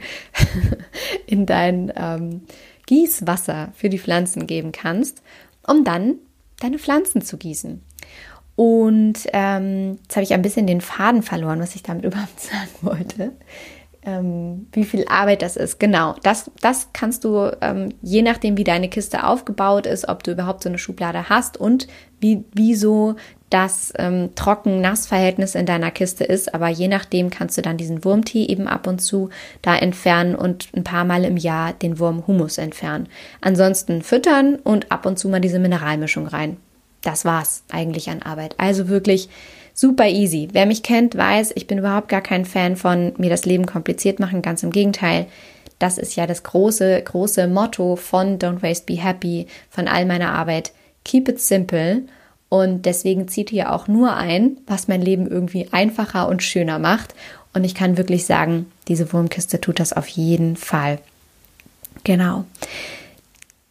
in 1.28 1.46
dein 1.46 1.92
ähm, 1.96 2.42
Gießwasser 2.86 3.74
für 3.76 3.90
die 3.90 4.00
Pflanzen 4.00 4.48
geben 4.48 4.72
kannst, 4.72 5.22
um 5.68 5.84
dann 5.84 6.16
deine 6.60 6.80
Pflanzen 6.80 7.22
zu 7.22 7.38
gießen. 7.38 7.82
Und 8.56 9.20
ähm, 9.32 10.00
jetzt 10.04 10.16
habe 10.16 10.24
ich 10.24 10.34
ein 10.34 10.42
bisschen 10.42 10.68
den 10.68 10.82
Faden 10.82 11.24
verloren, 11.24 11.60
was 11.60 11.76
ich 11.76 11.84
damit 11.84 12.06
überhaupt 12.06 12.40
sagen 12.40 12.70
wollte. 12.82 13.32
Ähm, 14.10 14.68
wie 14.72 14.86
viel 14.86 15.06
Arbeit 15.08 15.42
das 15.42 15.56
ist. 15.56 15.80
Genau, 15.80 16.16
das, 16.24 16.50
das 16.62 16.90
kannst 16.94 17.24
du, 17.24 17.52
ähm, 17.62 17.90
je 18.02 18.24
nachdem, 18.24 18.58
wie 18.58 18.64
deine 18.64 18.90
Kiste 18.90 19.24
aufgebaut 19.24 19.86
ist, 19.86 20.10
ob 20.10 20.24
du 20.24 20.32
überhaupt 20.32 20.64
so 20.64 20.70
eine 20.70 20.80
Schublade 20.80 21.30
hast 21.30 21.58
und 21.58 21.88
wie, 22.20 22.44
wieso 22.54 23.16
das 23.50 23.94
ähm, 23.98 24.30
Trocken-Nass-Verhältnis 24.36 25.56
in 25.56 25.66
deiner 25.66 25.92
Kiste 25.92 26.24
ist. 26.24 26.54
Aber 26.54 26.70
je 26.70 26.88
nachdem 26.88 27.30
kannst 27.30 27.58
du 27.58 27.62
dann 27.62 27.78
diesen 27.78 28.04
Wurmtee 28.04 28.46
eben 28.46 28.68
ab 28.68 28.88
und 28.88 29.00
zu 29.00 29.30
da 29.62 29.76
entfernen 29.76 30.36
und 30.36 30.70
ein 30.76 30.84
paar 30.84 31.06
Mal 31.06 31.24
im 31.24 31.38
Jahr 31.38 31.74
den 31.74 32.00
Wurmhumus 32.00 32.58
entfernen. 32.58 33.10
Ansonsten 33.42 34.02
füttern 34.02 34.56
und 34.56 34.92
ab 34.92 35.06
und 35.06 35.20
zu 35.20 35.30
mal 35.30 35.42
diese 35.42 35.60
Mineralmischung 35.60 36.28
rein. 36.28 36.58
Das 37.02 37.26
war's 37.26 37.64
eigentlich 37.72 38.10
an 38.10 38.22
Arbeit. 38.22 38.56
Also 38.58 38.88
wirklich 38.88 39.30
super 39.80 40.08
easy. 40.08 40.50
Wer 40.52 40.66
mich 40.66 40.84
kennt, 40.84 41.16
weiß, 41.16 41.54
ich 41.56 41.68
bin 41.68 41.78
überhaupt 41.78 42.10
gar 42.10 42.22
kein 42.22 42.46
Fan 42.46 42.76
von 42.76 43.14
mir 43.18 43.30
das 43.30 43.46
Leben 43.46 43.66
kompliziert 43.66 44.20
machen. 44.20 44.42
Ganz 44.42 44.64
im 44.64 44.72
Gegenteil. 44.72 45.28
Das 45.80 45.98
ist 45.98 46.18
ja 46.18 46.28
das 46.28 46.44
große, 46.44 47.02
große 47.04 47.48
Motto 47.48 47.96
von 47.96 48.38
Don't 48.38 48.62
Waste, 48.62 48.86
Be 48.86 49.02
Happy, 49.02 49.48
von 49.70 49.88
all 49.88 50.06
meiner 50.06 50.34
Arbeit. 50.34 50.74
Keep 51.06 51.30
it 51.30 51.40
simple 51.40 52.04
und 52.50 52.86
deswegen 52.86 53.28
zieht 53.30 53.52
hier 53.52 53.72
auch 53.72 53.88
nur 53.88 54.16
ein, 54.16 54.58
was 54.68 54.90
mein 54.90 55.02
Leben 55.02 55.28
irgendwie 55.28 55.70
einfacher 55.72 56.28
und 56.28 56.44
schöner 56.44 56.80
macht. 56.80 57.16
Und 57.54 57.64
ich 57.64 57.76
kann 57.76 57.98
wirklich 57.98 58.26
sagen, 58.26 58.66
diese 58.88 59.14
Wurmkiste 59.14 59.62
tut 59.62 59.80
das 59.80 59.94
auf 59.94 60.08
jeden 60.08 60.58
Fall. 60.58 61.00
Genau. 62.04 62.44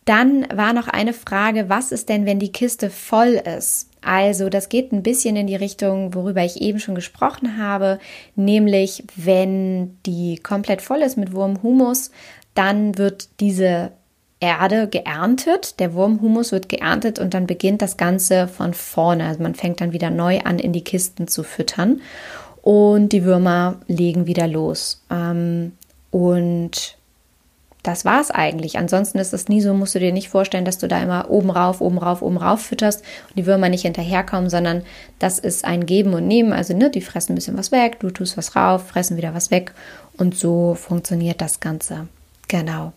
Dann 0.09 0.47
war 0.51 0.73
noch 0.73 0.89
eine 0.89 1.13
Frage, 1.13 1.69
was 1.69 1.93
ist 1.93 2.09
denn, 2.09 2.25
wenn 2.25 2.39
die 2.39 2.51
Kiste 2.51 2.89
voll 2.89 3.43
ist? 3.59 3.91
Also 4.01 4.49
das 4.49 4.71
geht 4.71 4.91
ein 4.91 5.03
bisschen 5.03 5.37
in 5.37 5.47
die 5.47 5.55
Richtung, 5.55 6.15
worüber 6.15 6.43
ich 6.43 6.63
eben 6.63 6.81
schon 6.81 6.95
gesprochen 6.95 7.59
habe, 7.59 7.99
nämlich 8.35 9.05
wenn 9.17 9.99
die 10.07 10.39
komplett 10.39 10.81
voll 10.81 11.03
ist 11.03 11.19
mit 11.19 11.35
Wurmhumus, 11.35 12.11
dann 12.55 12.97
wird 12.97 13.29
diese 13.39 13.93
Erde 14.41 14.89
geerntet, 14.89 15.79
der 15.79 15.93
Wurmhumus 15.93 16.53
wird 16.53 16.71
geerntet 16.71 17.19
und 17.19 17.35
dann 17.35 17.47
beginnt 17.47 17.83
das 17.83 17.99
Ganze 17.99 18.49
von 18.49 18.73
vorne. 18.73 19.27
Also 19.27 19.43
man 19.43 19.55
fängt 19.55 19.83
dann 19.83 19.93
wieder 19.93 20.09
neu 20.09 20.39
an, 20.41 20.59
in 20.59 20.73
die 20.73 20.85
Kisten 20.85 21.29
zu 21.29 21.43
füttern 21.43 22.01
und 22.63 23.11
die 23.11 23.25
Würmer 23.25 23.79
legen 23.89 24.27
wieder 24.27 24.49
los. 24.49 25.05
Ähm, 25.11 25.73
und 26.11 26.98
das 27.89 28.05
war 28.05 28.21
es 28.21 28.31
eigentlich. 28.31 28.77
Ansonsten 28.77 29.17
ist 29.19 29.33
es 29.33 29.49
nie 29.49 29.63
so, 29.63 29.73
musst 29.73 29.95
du 29.95 29.99
dir 29.99 30.13
nicht 30.13 30.29
vorstellen, 30.29 30.67
dass 30.67 30.77
du 30.77 30.89
da 30.89 31.01
immer 31.01 31.31
oben 31.31 31.49
rauf, 31.49 31.81
oben 31.81 31.97
rauf, 31.97 32.21
oben 32.21 32.37
rauf 32.37 32.61
fütterst 32.61 33.03
und 33.31 33.39
die 33.39 33.47
Würmer 33.47 33.71
nicht 33.71 33.81
hinterherkommen, 33.81 34.51
sondern 34.51 34.83
das 35.19 35.39
ist 35.39 35.65
ein 35.65 35.87
Geben 35.87 36.13
und 36.13 36.27
Nehmen. 36.27 36.53
Also 36.53 36.77
ne, 36.77 36.91
die 36.91 37.01
fressen 37.01 37.33
ein 37.33 37.35
bisschen 37.37 37.57
was 37.57 37.73
weg, 37.73 37.99
du 38.01 38.11
tust 38.11 38.37
was 38.37 38.55
rauf, 38.55 38.89
fressen 38.89 39.17
wieder 39.17 39.33
was 39.33 39.51
weg 39.51 39.73
und 40.19 40.37
so 40.37 40.75
funktioniert 40.75 41.41
das 41.41 41.61
Ganze. 41.61 42.09
Genau. 42.47 42.93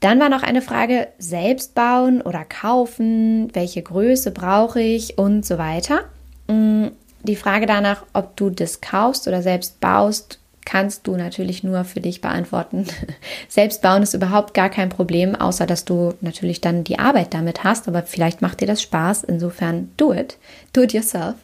Dann 0.00 0.18
war 0.18 0.28
noch 0.28 0.42
eine 0.42 0.60
Frage, 0.60 1.06
selbst 1.18 1.76
bauen 1.76 2.20
oder 2.20 2.44
kaufen, 2.44 3.48
welche 3.52 3.82
Größe 3.82 4.32
brauche 4.32 4.80
ich 4.80 5.18
und 5.18 5.46
so 5.46 5.56
weiter. 5.58 6.00
Mm, 6.48 6.88
die 7.22 7.36
Frage 7.36 7.66
danach, 7.66 8.02
ob 8.12 8.36
du 8.36 8.50
das 8.50 8.80
kaufst 8.80 9.28
oder 9.28 9.40
selbst 9.40 9.78
baust, 9.78 10.40
kannst 10.64 11.06
du 11.06 11.16
natürlich 11.16 11.64
nur 11.64 11.84
für 11.84 12.00
dich 12.00 12.20
beantworten. 12.20 12.86
Selbst 13.48 13.82
bauen 13.82 14.02
ist 14.02 14.14
überhaupt 14.14 14.54
gar 14.54 14.70
kein 14.70 14.88
Problem, 14.88 15.34
außer 15.34 15.66
dass 15.66 15.84
du 15.84 16.14
natürlich 16.20 16.60
dann 16.60 16.84
die 16.84 16.98
Arbeit 16.98 17.34
damit 17.34 17.64
hast, 17.64 17.88
aber 17.88 18.02
vielleicht 18.02 18.42
macht 18.42 18.60
dir 18.60 18.66
das 18.66 18.82
Spaß. 18.82 19.24
Insofern 19.24 19.90
do 19.96 20.12
it, 20.12 20.38
do 20.72 20.82
it 20.82 20.92
yourself. 20.92 21.34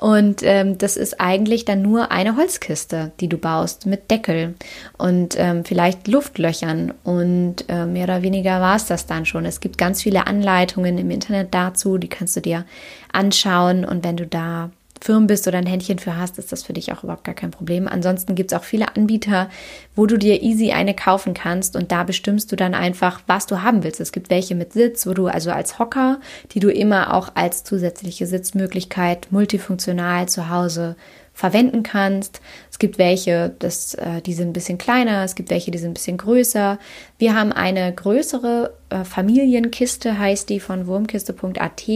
Und 0.00 0.42
ähm, 0.44 0.78
das 0.78 0.96
ist 0.96 1.20
eigentlich 1.20 1.66
dann 1.66 1.82
nur 1.82 2.10
eine 2.10 2.36
Holzkiste, 2.36 3.12
die 3.20 3.28
du 3.28 3.36
baust 3.36 3.84
mit 3.84 4.10
Deckel 4.10 4.54
und 4.96 5.34
ähm, 5.38 5.66
vielleicht 5.66 6.08
Luftlöchern. 6.08 6.94
Und 7.04 7.66
äh, 7.68 7.84
mehr 7.84 8.04
oder 8.04 8.22
weniger 8.22 8.62
war 8.62 8.76
es 8.76 8.86
das 8.86 9.04
dann 9.04 9.26
schon. 9.26 9.44
Es 9.44 9.60
gibt 9.60 9.76
ganz 9.76 10.02
viele 10.02 10.26
Anleitungen 10.26 10.96
im 10.96 11.10
Internet 11.10 11.52
dazu, 11.52 11.98
die 11.98 12.08
kannst 12.08 12.34
du 12.34 12.40
dir 12.40 12.64
anschauen. 13.12 13.84
Und 13.84 14.02
wenn 14.02 14.16
du 14.16 14.26
da 14.26 14.70
firm 15.00 15.26
bist 15.26 15.48
oder 15.48 15.58
ein 15.58 15.66
Händchen 15.66 15.98
für 15.98 16.16
hast, 16.16 16.38
ist 16.38 16.52
das 16.52 16.62
für 16.62 16.72
dich 16.72 16.92
auch 16.92 17.02
überhaupt 17.02 17.24
gar 17.24 17.34
kein 17.34 17.50
Problem. 17.50 17.88
Ansonsten 17.88 18.34
gibt 18.34 18.52
es 18.52 18.58
auch 18.58 18.64
viele 18.64 18.94
Anbieter, 18.96 19.48
wo 19.96 20.06
du 20.06 20.18
dir 20.18 20.42
easy 20.42 20.72
eine 20.72 20.94
kaufen 20.94 21.34
kannst 21.34 21.74
und 21.76 21.90
da 21.90 22.04
bestimmst 22.04 22.52
du 22.52 22.56
dann 22.56 22.74
einfach, 22.74 23.22
was 23.26 23.46
du 23.46 23.62
haben 23.62 23.82
willst. 23.82 24.00
Es 24.00 24.12
gibt 24.12 24.30
welche 24.30 24.54
mit 24.54 24.72
Sitz, 24.72 25.06
wo 25.06 25.14
du 25.14 25.26
also 25.26 25.50
als 25.50 25.78
Hocker, 25.78 26.20
die 26.52 26.60
du 26.60 26.70
immer 26.70 27.14
auch 27.14 27.32
als 27.34 27.64
zusätzliche 27.64 28.26
Sitzmöglichkeit 28.26 29.28
multifunktional 29.30 30.28
zu 30.28 30.50
Hause 30.50 30.96
verwenden 31.32 31.82
kannst. 31.82 32.40
Es 32.70 32.78
gibt 32.78 32.98
welche, 32.98 33.54
das, 33.58 33.94
äh, 33.94 34.20
die 34.20 34.34
sind 34.34 34.50
ein 34.50 34.52
bisschen 34.52 34.76
kleiner, 34.76 35.24
es 35.24 35.34
gibt 35.34 35.48
welche, 35.48 35.70
die 35.70 35.78
sind 35.78 35.92
ein 35.92 35.94
bisschen 35.94 36.18
größer. 36.18 36.78
Wir 37.18 37.34
haben 37.34 37.52
eine 37.52 37.94
größere 37.94 38.74
äh, 38.90 39.04
Familienkiste, 39.04 40.18
heißt 40.18 40.50
die 40.50 40.60
von 40.60 40.86
wurmkiste.at. 40.86 41.88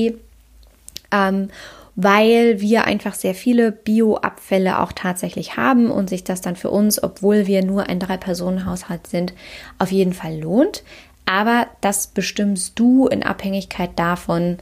Ähm, 1.13 1.49
weil 1.97 2.61
wir 2.61 2.85
einfach 2.85 3.15
sehr 3.15 3.35
viele 3.35 3.73
Bioabfälle 3.73 4.81
auch 4.81 4.93
tatsächlich 4.93 5.57
haben 5.57 5.91
und 5.91 6.11
sich 6.11 6.25
das 6.25 6.41
dann 6.41 6.57
für 6.57 6.71
uns, 6.71 7.03
obwohl 7.03 7.47
wir 7.47 7.65
nur 7.65 7.89
ein 7.89 8.01
Drei-Personen-Haushalt 8.01 9.07
sind, 9.07 9.33
auf 9.79 9.93
jeden 9.93 10.13
Fall 10.13 10.41
lohnt. 10.41 10.83
Aber 11.27 11.69
das 11.81 12.09
bestimmst 12.09 12.79
du 12.79 13.07
in 13.07 13.23
Abhängigkeit 13.23 13.91
davon, 13.97 14.59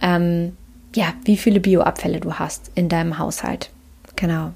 ähm, 0.00 0.56
ja, 0.94 1.14
wie 1.24 1.36
viele 1.36 1.60
Bioabfälle 1.60 2.20
du 2.20 2.34
hast 2.34 2.70
in 2.74 2.88
deinem 2.88 3.18
Haushalt. 3.18 3.70
Genau. 4.16 4.52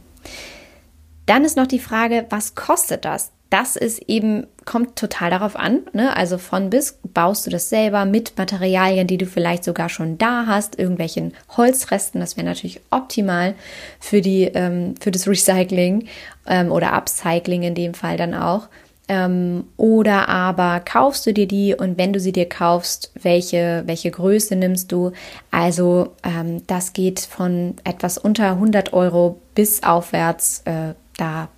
Dann 1.25 1.45
ist 1.45 1.57
noch 1.57 1.67
die 1.67 1.79
Frage, 1.79 2.27
was 2.29 2.55
kostet 2.55 3.05
das? 3.05 3.31
das 3.51 3.77
ist 3.77 4.03
eben, 4.09 4.47
kommt 4.67 4.97
total 4.97 5.31
darauf 5.31 5.57
an. 5.57 5.81
Ne? 5.95 6.15
Also 6.15 6.37
von 6.37 6.69
bis 6.69 6.99
baust 7.15 7.47
du 7.47 7.51
das 7.51 7.71
selber 7.71 8.05
mit 8.05 8.37
Materialien, 8.37 9.07
die 9.07 9.17
du 9.17 9.25
vielleicht 9.25 9.65
sogar 9.65 9.89
schon 9.89 10.19
da 10.19 10.45
hast, 10.47 10.79
irgendwelchen 10.79 11.33
Holzresten. 11.57 12.21
Das 12.21 12.37
wäre 12.37 12.47
natürlich 12.47 12.81
optimal 12.91 13.55
für, 14.01 14.21
die, 14.21 14.45
ähm, 14.45 14.97
für 15.01 15.11
das 15.11 15.27
Recycling 15.27 16.09
ähm, 16.47 16.71
oder 16.71 16.93
Upcycling 16.93 17.63
in 17.63 17.75
dem 17.75 17.95
Fall 17.95 18.19
dann 18.19 18.35
auch. 18.35 18.69
Ähm, 19.09 19.65
oder 19.77 20.29
aber 20.29 20.81
kaufst 20.81 21.27
du 21.27 21.33
dir 21.33 21.47
die 21.47 21.75
und 21.75 21.97
wenn 21.97 22.13
du 22.13 22.19
sie 22.19 22.33
dir 22.33 22.49
kaufst, 22.49 23.13
welche, 23.15 23.85
welche 23.87 24.11
Größe 24.11 24.57
nimmst 24.57 24.91
du? 24.91 25.13
Also 25.53 26.15
ähm, 26.25 26.67
das 26.67 26.93
geht 26.93 27.21
von 27.21 27.75
etwas 27.85 28.19
unter 28.19 28.51
100 28.51 28.93
Euro 28.93 29.41
bis 29.55 29.85
aufwärts. 29.85 30.63
Äh, 30.65 30.95
da 31.17 31.49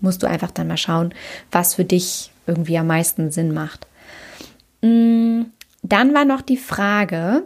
musst 0.00 0.22
du 0.22 0.26
einfach 0.26 0.50
dann 0.50 0.68
mal 0.68 0.76
schauen, 0.76 1.14
was 1.50 1.76
für 1.76 1.84
dich 1.84 2.31
irgendwie 2.46 2.78
am 2.78 2.86
meisten 2.86 3.30
Sinn 3.30 3.52
macht. 3.52 3.86
Mm, 4.82 5.42
dann 5.82 6.14
war 6.14 6.24
noch 6.24 6.42
die 6.42 6.56
Frage, 6.56 7.44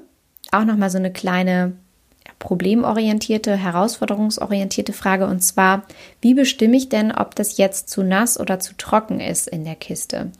auch 0.53 0.65
noch 0.65 0.77
mal 0.77 0.91
so 0.91 0.99
eine 0.99 1.13
kleine 1.13 1.73
problemorientierte, 2.39 3.57
herausforderungsorientierte 3.57 4.93
Frage 4.93 5.27
und 5.27 5.41
zwar, 5.41 5.85
wie 6.21 6.35
bestimme 6.35 6.77
ich 6.77 6.89
denn, 6.89 7.13
ob 7.13 7.35
das 7.35 7.57
jetzt 7.57 7.89
zu 7.89 8.03
nass 8.03 8.39
oder 8.39 8.61
zu 8.61 8.77
trocken 8.77 9.21
ist 9.21 9.49
in 9.49 9.65
der 9.65 9.75
Kiste? 9.75 10.31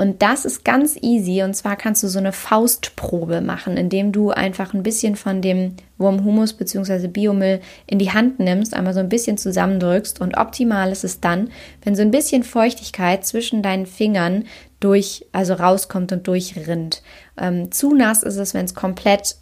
Und 0.00 0.22
das 0.22 0.46
ist 0.46 0.64
ganz 0.64 0.96
easy. 1.02 1.42
Und 1.42 1.52
zwar 1.52 1.76
kannst 1.76 2.02
du 2.02 2.08
so 2.08 2.18
eine 2.18 2.32
Faustprobe 2.32 3.42
machen, 3.42 3.76
indem 3.76 4.12
du 4.12 4.30
einfach 4.30 4.72
ein 4.72 4.82
bisschen 4.82 5.14
von 5.14 5.42
dem 5.42 5.74
Wurmhumus 5.98 6.54
bzw. 6.54 7.06
Biomüll 7.06 7.60
in 7.86 7.98
die 7.98 8.10
Hand 8.10 8.40
nimmst, 8.40 8.72
einmal 8.72 8.94
so 8.94 9.00
ein 9.00 9.10
bisschen 9.10 9.36
zusammendrückst. 9.36 10.18
Und 10.22 10.38
optimal 10.38 10.90
ist 10.90 11.04
es 11.04 11.20
dann, 11.20 11.50
wenn 11.84 11.96
so 11.96 12.00
ein 12.00 12.10
bisschen 12.10 12.44
Feuchtigkeit 12.44 13.26
zwischen 13.26 13.62
deinen 13.62 13.84
Fingern 13.84 14.44
durch, 14.80 15.26
also 15.32 15.52
rauskommt 15.52 16.12
und 16.12 16.26
durchrinnt. 16.26 17.02
Ähm, 17.38 17.70
zu 17.70 17.94
nass 17.94 18.22
ist 18.22 18.38
es, 18.38 18.54
wenn 18.54 18.64
es 18.64 18.74
komplett, 18.74 19.36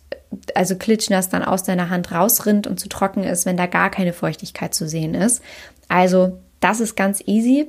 also 0.57 0.75
klitschnass 0.75 1.29
dann 1.29 1.44
aus 1.44 1.62
deiner 1.62 1.88
Hand 1.88 2.11
rausrinnt 2.11 2.66
und 2.66 2.81
zu 2.81 2.88
trocken 2.88 3.23
ist, 3.23 3.47
wenn 3.47 3.57
da 3.57 3.66
gar 3.66 3.92
keine 3.92 4.12
Feuchtigkeit 4.12 4.75
zu 4.75 4.88
sehen 4.88 5.14
ist. 5.14 5.40
Also 5.87 6.40
das 6.59 6.81
ist 6.81 6.97
ganz 6.97 7.23
easy. 7.27 7.68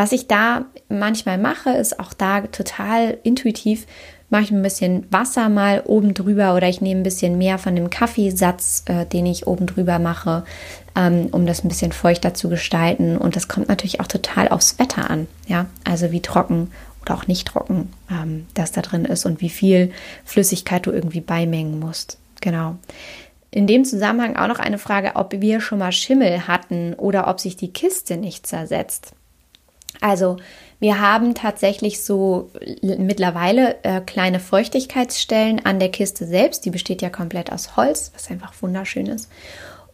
Was 0.00 0.12
ich 0.12 0.28
da 0.28 0.64
manchmal 0.88 1.36
mache, 1.36 1.72
ist 1.72 2.00
auch 2.00 2.14
da 2.14 2.40
total 2.40 3.18
intuitiv. 3.22 3.86
Mache 4.30 4.44
ich 4.44 4.50
ein 4.50 4.62
bisschen 4.62 5.06
Wasser 5.10 5.50
mal 5.50 5.82
oben 5.84 6.14
drüber 6.14 6.54
oder 6.54 6.70
ich 6.70 6.80
nehme 6.80 7.00
ein 7.00 7.02
bisschen 7.02 7.36
mehr 7.36 7.58
von 7.58 7.76
dem 7.76 7.90
Kaffeesatz, 7.90 8.84
äh, 8.86 9.04
den 9.04 9.26
ich 9.26 9.46
oben 9.46 9.66
drüber 9.66 9.98
mache, 9.98 10.44
ähm, 10.96 11.28
um 11.32 11.44
das 11.44 11.62
ein 11.62 11.68
bisschen 11.68 11.92
feuchter 11.92 12.32
zu 12.32 12.48
gestalten. 12.48 13.18
Und 13.18 13.36
das 13.36 13.46
kommt 13.46 13.68
natürlich 13.68 14.00
auch 14.00 14.06
total 14.06 14.48
aufs 14.48 14.78
Wetter 14.78 15.10
an. 15.10 15.28
Ja, 15.46 15.66
also 15.84 16.10
wie 16.12 16.22
trocken 16.22 16.70
oder 17.02 17.14
auch 17.14 17.26
nicht 17.26 17.48
trocken 17.48 17.92
ähm, 18.10 18.46
das 18.54 18.72
da 18.72 18.80
drin 18.80 19.04
ist 19.04 19.26
und 19.26 19.42
wie 19.42 19.50
viel 19.50 19.92
Flüssigkeit 20.24 20.86
du 20.86 20.92
irgendwie 20.92 21.20
beimengen 21.20 21.78
musst. 21.78 22.16
Genau. 22.40 22.76
In 23.50 23.66
dem 23.66 23.84
Zusammenhang 23.84 24.36
auch 24.36 24.48
noch 24.48 24.60
eine 24.60 24.78
Frage, 24.78 25.16
ob 25.16 25.38
wir 25.42 25.60
schon 25.60 25.78
mal 25.78 25.92
Schimmel 25.92 26.48
hatten 26.48 26.94
oder 26.94 27.28
ob 27.28 27.38
sich 27.38 27.58
die 27.58 27.70
Kiste 27.70 28.16
nicht 28.16 28.46
zersetzt. 28.46 29.12
Also 30.00 30.36
wir 30.78 31.00
haben 31.00 31.34
tatsächlich 31.34 32.02
so 32.02 32.50
mittlerweile 32.82 33.76
äh, 33.82 34.00
kleine 34.00 34.40
Feuchtigkeitsstellen 34.40 35.64
an 35.64 35.78
der 35.78 35.90
Kiste 35.90 36.26
selbst. 36.26 36.64
Die 36.64 36.70
besteht 36.70 37.02
ja 37.02 37.10
komplett 37.10 37.52
aus 37.52 37.76
Holz, 37.76 38.12
was 38.14 38.30
einfach 38.30 38.54
wunderschön 38.60 39.06
ist 39.06 39.28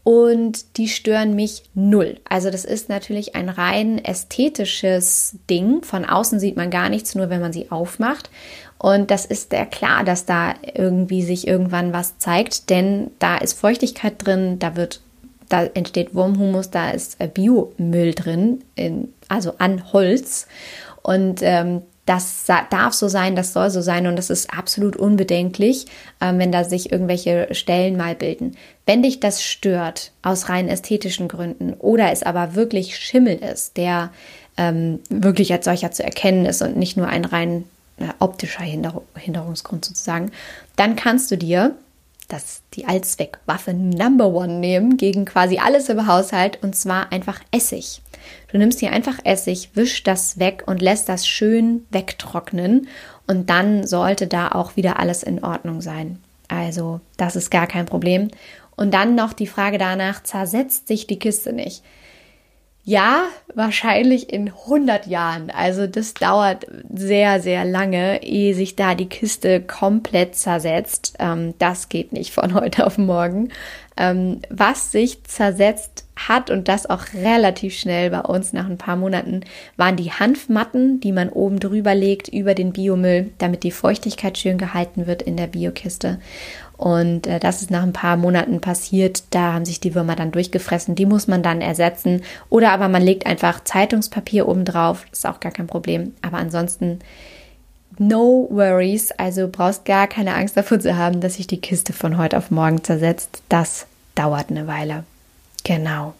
und 0.06 0.76
die 0.76 0.87
stören 0.87 1.35
mich 1.35 1.64
null. 1.74 2.20
Also 2.28 2.48
das 2.50 2.64
ist 2.64 2.88
natürlich 2.88 3.35
ein 3.35 3.48
rein 3.48 3.98
ästhetisches 4.04 5.35
Ding. 5.50 5.82
Von 5.82 6.04
außen 6.04 6.38
sieht 6.38 6.56
man 6.56 6.70
gar 6.70 6.88
nichts, 6.88 7.16
nur 7.16 7.28
wenn 7.28 7.40
man 7.40 7.52
sie 7.52 7.72
aufmacht. 7.72 8.30
Und 8.78 9.11
das 9.11 9.26
ist 9.26 9.52
ja 9.52 9.64
klar, 9.64 10.04
dass 10.04 10.24
da 10.24 10.54
irgendwie 10.74 11.22
sich 11.22 11.48
irgendwann 11.48 11.92
was 11.92 12.18
zeigt, 12.18 12.70
denn 12.70 13.11
da 13.18 13.37
ist 13.38 13.59
Feuchtigkeit 13.59 14.24
drin, 14.24 14.61
da 14.61 14.76
wird, 14.76 15.00
da 15.48 15.64
entsteht 15.64 16.14
Wurmhumus, 16.14 16.70
da 16.70 16.90
ist 16.90 17.20
äh, 17.20 17.28
Biomüll 17.28 18.14
drin, 18.14 18.64
in, 18.74 19.12
also 19.28 19.54
an 19.59 19.92
Holz. 19.92 20.46
Und 21.02 21.40
ähm, 21.42 21.82
das 22.06 22.44
darf 22.70 22.94
so 22.94 23.09
sein, 23.09 23.35
das 23.35 23.52
soll 23.52 23.68
so 23.68 23.80
sein 23.80 24.06
und 24.06 24.16
das 24.16 24.30
ist 24.30 24.56
absolut 24.56 24.96
unbedenklich, 24.96 25.87
äh, 26.20 26.32
wenn 26.37 26.52
da 26.52 26.62
sich 26.62 26.92
irgendwelche 26.92 27.48
Stellen 27.52 27.96
mal 27.96 28.14
bilden. 28.14 28.56
Wenn 28.87 29.02
dich 29.02 29.18
das 29.18 29.42
stört 29.42 30.12
aus 30.22 30.48
rein 30.48 30.68
ästhetischen 30.68 31.26
Gründen 31.26 31.74
oder 31.74 32.12
es 32.12 32.22
aber 32.22 32.54
wirklich 32.54 32.96
Schimmel 32.96 33.37
ist, 33.37 33.76
der 33.76 34.12
ähm, 34.56 35.00
wirklich 35.11 35.52
als 35.52 35.64
solcher 35.64 35.90
zu 35.90 36.04
erkennen 36.04 36.46
ist 36.46 36.62
und 36.62 36.76
nicht 36.76 36.96
nur 36.96 37.09
ein 37.09 37.24
rein 37.24 37.64
äh, 37.98 38.04
optischer 38.20 38.62
Hinder 38.62 39.02
Hinderungsgrund 39.16 39.85
sozusagen, 39.85 40.30
dann 40.76 40.94
kannst 40.94 41.30
du 41.32 41.37
dir 41.37 41.74
das 42.28 42.62
die 42.74 42.86
Allzweckwaffe 42.86 43.72
Number 43.72 44.28
One 44.28 44.54
nehmen 44.54 44.96
gegen 44.96 45.24
quasi 45.24 45.58
alles 45.58 45.88
im 45.88 46.06
Haushalt 46.06 46.62
und 46.62 46.74
zwar 46.74 47.12
einfach 47.12 47.40
Essig. 47.52 48.02
Du 48.50 48.58
nimmst 48.58 48.80
hier 48.80 48.92
einfach 48.92 49.18
Essig, 49.24 49.70
wischst 49.74 50.06
das 50.06 50.38
weg 50.38 50.64
und 50.66 50.82
lässt 50.82 51.08
das 51.08 51.26
schön 51.26 51.86
wegtrocknen 51.90 52.88
und 53.26 53.50
dann 53.50 53.86
sollte 53.86 54.26
da 54.26 54.48
auch 54.48 54.76
wieder 54.76 54.98
alles 54.98 55.22
in 55.22 55.42
Ordnung 55.42 55.80
sein. 55.80 56.18
Also, 56.48 57.00
das 57.16 57.36
ist 57.36 57.50
gar 57.50 57.66
kein 57.66 57.86
Problem. 57.86 58.28
Und 58.76 58.92
dann 58.94 59.14
noch 59.14 59.32
die 59.32 59.46
Frage 59.46 59.78
danach, 59.78 60.22
zersetzt 60.22 60.86
sich 60.86 61.06
die 61.06 61.18
Kiste 61.18 61.52
nicht? 61.52 61.82
Ja, 62.88 63.25
wahrscheinlich 63.53 64.33
in 64.33 64.46
100 64.46 65.09
Jahren. 65.09 65.51
Also 65.51 65.88
das 65.88 66.14
dauert 66.14 66.66
sehr, 66.94 67.40
sehr 67.40 67.64
lange, 67.64 68.22
ehe 68.22 68.55
sich 68.55 68.77
da 68.77 68.94
die 68.94 69.09
Kiste 69.09 69.61
komplett 69.61 70.37
zersetzt. 70.37 71.16
Ähm, 71.18 71.55
das 71.59 71.88
geht 71.88 72.12
nicht 72.12 72.33
von 72.33 72.55
heute 72.61 72.87
auf 72.87 72.96
morgen. 72.96 73.49
Ähm, 73.96 74.40
was 74.51 74.92
sich 74.92 75.25
zersetzt 75.25 76.05
hat 76.14 76.49
und 76.49 76.68
das 76.68 76.88
auch 76.88 77.03
relativ 77.12 77.77
schnell 77.77 78.11
bei 78.11 78.20
uns 78.20 78.53
nach 78.53 78.68
ein 78.68 78.79
paar 78.79 78.96
Monaten, 78.96 79.40
waren 79.77 79.96
die 79.96 80.12
Hanfmatten, 80.12 81.01
die 81.01 81.12
man 81.12 81.29
oben 81.29 81.59
drüber 81.59 81.94
legt 81.94 82.29
über 82.29 82.55
den 82.55 82.72
Biomüll, 82.72 83.33
damit 83.38 83.64
die 83.64 83.72
Feuchtigkeit 83.72 84.38
schön 84.38 84.59
gehalten 84.59 85.09
wird 85.09 85.22
in 85.22 85.37
der 85.37 85.49
Biokiste. 85.49 86.20
Und 86.76 87.26
äh, 87.26 87.40
das 87.40 87.62
ist 87.62 87.70
nach 87.70 87.82
ein 87.82 87.92
paar 87.92 88.16
Monaten 88.16 88.60
passiert. 88.60 89.24
Da 89.30 89.54
haben 89.54 89.64
sich 89.64 89.80
die 89.80 89.94
Würmer 89.94 90.16
dann 90.16 90.32
durchgefressen. 90.32 90.94
Die 90.94 91.06
muss 91.06 91.26
man 91.26 91.42
dann 91.42 91.60
ersetzen. 91.60 92.22
Oder 92.50 92.72
aber 92.72 92.88
man 92.88 93.02
legt 93.02 93.26
einfach 93.26 93.64
Zeitungspapier 93.64 94.46
oben 94.46 94.64
drauf. 94.64 95.06
Ist 95.10 95.26
auch 95.26 95.40
gar 95.40 95.52
kein 95.52 95.66
Problem. 95.66 96.12
Aber 96.22 96.36
ansonsten 96.36 97.00
no 97.98 98.46
worries. 98.50 99.10
Also 99.12 99.48
brauchst 99.50 99.84
gar 99.84 100.06
keine 100.06 100.34
Angst 100.34 100.56
davor 100.56 100.78
zu 100.78 100.96
haben, 100.96 101.20
dass 101.20 101.34
sich 101.34 101.46
die 101.46 101.60
Kiste 101.60 101.92
von 101.92 102.18
heute 102.18 102.36
auf 102.36 102.50
morgen 102.50 102.84
zersetzt. 102.84 103.42
Das 103.48 103.86
dauert 104.14 104.50
eine 104.50 104.66
Weile. 104.66 105.04
Genau. 105.64 106.14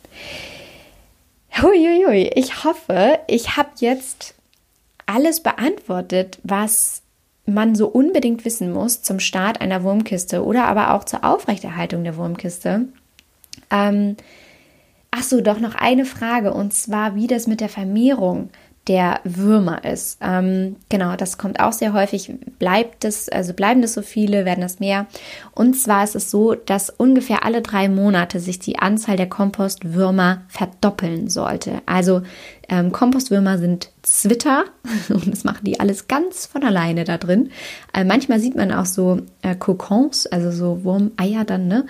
Huiuiui. 1.61 2.31
Ich 2.35 2.65
hoffe, 2.65 3.19
ich 3.29 3.57
habe 3.57 3.71
jetzt 3.79 4.35
alles 5.07 5.43
beantwortet, 5.43 6.39
was 6.43 7.03
man 7.47 7.75
so 7.75 7.87
unbedingt 7.87 8.45
wissen 8.45 8.73
muss 8.73 9.03
zum 9.03 9.21
Start 9.21 9.61
einer 9.61 9.83
Wurmkiste 9.83 10.45
oder 10.45 10.67
aber 10.67 10.95
auch 10.95 11.05
zur 11.05 11.25
Aufrechterhaltung 11.25 12.05
der 12.05 12.17
Wurmkiste. 12.17 12.89
Ähm, 13.71 14.17
ach 15.11 15.23
so, 15.23 15.41
doch 15.41 15.61
noch 15.61 15.75
eine 15.75 16.05
Frage 16.05 16.53
und 16.53 16.75
zwar, 16.75 17.15
wie 17.15 17.27
das 17.27 17.47
mit 17.47 17.61
der 17.61 17.69
Vermehrung 17.69 18.51
der 18.89 19.21
Würmer 19.25 19.85
ist. 19.85 20.19
Ähm, 20.21 20.77
genau, 20.89 21.17
das 21.17 21.39
kommt 21.39 21.59
auch 21.59 21.73
sehr 21.73 21.93
häufig. 21.93 22.33
Bleibt 22.59 23.05
es, 23.05 23.29
also 23.29 23.53
bleiben 23.53 23.83
das 23.83 23.95
so 23.95 24.03
viele, 24.03 24.45
werden 24.45 24.61
das 24.61 24.79
mehr. 24.79 25.07
Und 25.53 25.75
zwar 25.75 26.05
ist 26.05 26.15
es 26.15 26.31
so, 26.31 26.55
dass 26.55 26.91
ungefähr 26.91 27.45
alle 27.45 27.63
drei 27.63 27.89
Monate 27.89 28.39
sich 28.39 28.61
die 28.61 28.79
Anzahl 28.79 29.17
der 29.17 29.29
Kompostwürmer 29.29 30.43
verdoppeln 30.49 31.29
sollte. 31.29 31.83
Also 31.87 32.23
ähm, 32.69 32.93
Kompostwürmer 32.93 33.59
sind 33.59 33.91
Zwitter 34.03 34.65
und 35.09 35.31
das 35.31 35.45
machen 35.45 35.65
die 35.65 35.81
alles 35.81 36.09
ganz 36.09 36.47
von 36.47 36.65
alleine 36.65 37.05
da 37.05 37.19
drin. 37.19 37.51
Äh, 37.93 38.05
manchmal 38.05 38.41
sieht 38.41 38.57
man 38.57 38.73
auch 38.73 38.87
so 38.87 39.21
äh, 39.43 39.55
Kokons, 39.55 40.27
also 40.27 40.51
so 40.51 40.85
Wurmeier 40.85 41.45
dann, 41.45 41.69
ne? 41.69 41.87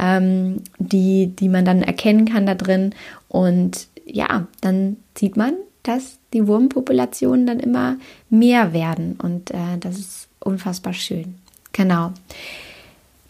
Ähm, 0.00 0.62
die, 0.78 1.26
die 1.34 1.48
man 1.48 1.64
dann 1.64 1.82
erkennen 1.82 2.26
kann 2.26 2.46
da 2.46 2.54
drin. 2.54 2.94
Und 3.26 3.88
ja, 4.06 4.46
dann 4.60 4.96
sieht 5.16 5.36
man, 5.36 5.54
dass 5.82 6.18
die 6.32 6.46
Wurmpopulationen 6.46 7.46
dann 7.46 7.58
immer 7.58 7.96
mehr 8.30 8.72
werden. 8.72 9.18
Und 9.20 9.50
äh, 9.50 9.78
das 9.80 9.98
ist 9.98 10.28
unfassbar 10.38 10.92
schön. 10.92 11.34
Genau. 11.72 12.12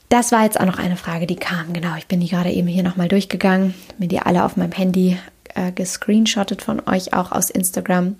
Das 0.08 0.32
war 0.32 0.44
jetzt 0.44 0.58
auch 0.58 0.66
noch 0.66 0.78
eine 0.78 0.96
Frage, 0.96 1.26
die 1.26 1.36
kam. 1.36 1.72
Genau, 1.72 1.94
ich 1.96 2.06
bin 2.06 2.20
die 2.20 2.28
gerade 2.28 2.50
eben 2.50 2.66
hier 2.66 2.82
nochmal 2.82 3.08
durchgegangen, 3.08 3.74
mir 3.98 4.08
die 4.08 4.20
alle 4.20 4.44
auf 4.44 4.56
meinem 4.56 4.72
Handy 4.72 5.18
äh, 5.58 5.72
gescreenshottet 5.72 6.62
von 6.62 6.80
euch, 6.86 7.12
auch 7.12 7.32
aus 7.32 7.50
Instagram. 7.50 8.16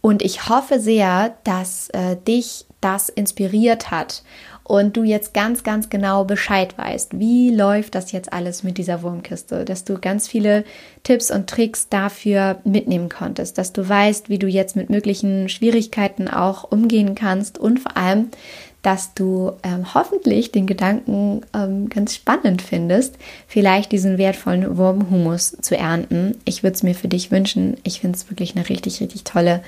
Und 0.00 0.22
ich 0.22 0.48
hoffe 0.48 0.80
sehr, 0.80 1.36
dass 1.44 1.88
äh, 1.90 2.16
dich 2.16 2.66
das 2.80 3.08
inspiriert 3.08 3.92
hat 3.92 4.24
und 4.64 4.96
du 4.96 5.04
jetzt 5.04 5.32
ganz, 5.34 5.62
ganz 5.62 5.90
genau 5.90 6.24
Bescheid 6.24 6.76
weißt, 6.76 7.18
wie 7.18 7.50
läuft 7.54 7.94
das 7.94 8.10
jetzt 8.10 8.32
alles 8.32 8.64
mit 8.64 8.78
dieser 8.78 9.02
Wurmkiste, 9.02 9.64
dass 9.64 9.84
du 9.84 9.98
ganz 9.98 10.26
viele 10.26 10.64
Tipps 11.04 11.30
und 11.30 11.48
Tricks 11.48 11.88
dafür 11.88 12.58
mitnehmen 12.64 13.08
konntest, 13.08 13.58
dass 13.58 13.72
du 13.72 13.88
weißt, 13.88 14.28
wie 14.28 14.38
du 14.38 14.48
jetzt 14.48 14.74
mit 14.74 14.90
möglichen 14.90 15.48
Schwierigkeiten 15.48 16.26
auch 16.26 16.64
umgehen 16.64 17.14
kannst 17.14 17.58
und 17.58 17.78
vor 17.78 17.96
allem, 17.96 18.30
dass 18.82 19.14
du 19.14 19.52
ähm, 19.62 19.94
hoffentlich 19.94 20.50
den 20.50 20.66
Gedanken 20.66 21.42
ähm, 21.54 21.88
ganz 21.88 22.14
spannend 22.16 22.62
findest, 22.62 23.16
vielleicht 23.46 23.92
diesen 23.92 24.18
wertvollen 24.18 24.76
Wurmhumus 24.76 25.56
zu 25.60 25.76
ernten. 25.76 26.36
Ich 26.44 26.62
würde 26.62 26.74
es 26.74 26.82
mir 26.82 26.94
für 26.94 27.08
dich 27.08 27.30
wünschen. 27.30 27.76
Ich 27.84 28.00
finde 28.00 28.16
es 28.18 28.28
wirklich 28.28 28.56
eine 28.56 28.68
richtig, 28.68 29.00
richtig 29.00 29.22
tolle 29.22 29.62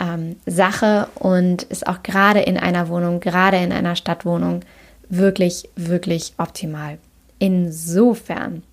ähm, 0.00 0.36
Sache 0.44 1.08
und 1.14 1.62
ist 1.64 1.86
auch 1.86 2.02
gerade 2.02 2.40
in 2.40 2.56
einer 2.56 2.88
Wohnung, 2.88 3.20
gerade 3.20 3.58
in 3.58 3.72
einer 3.72 3.96
Stadtwohnung 3.96 4.60
wirklich, 5.08 5.68
wirklich 5.76 6.34
optimal. 6.36 6.98
Insofern, 7.38 8.64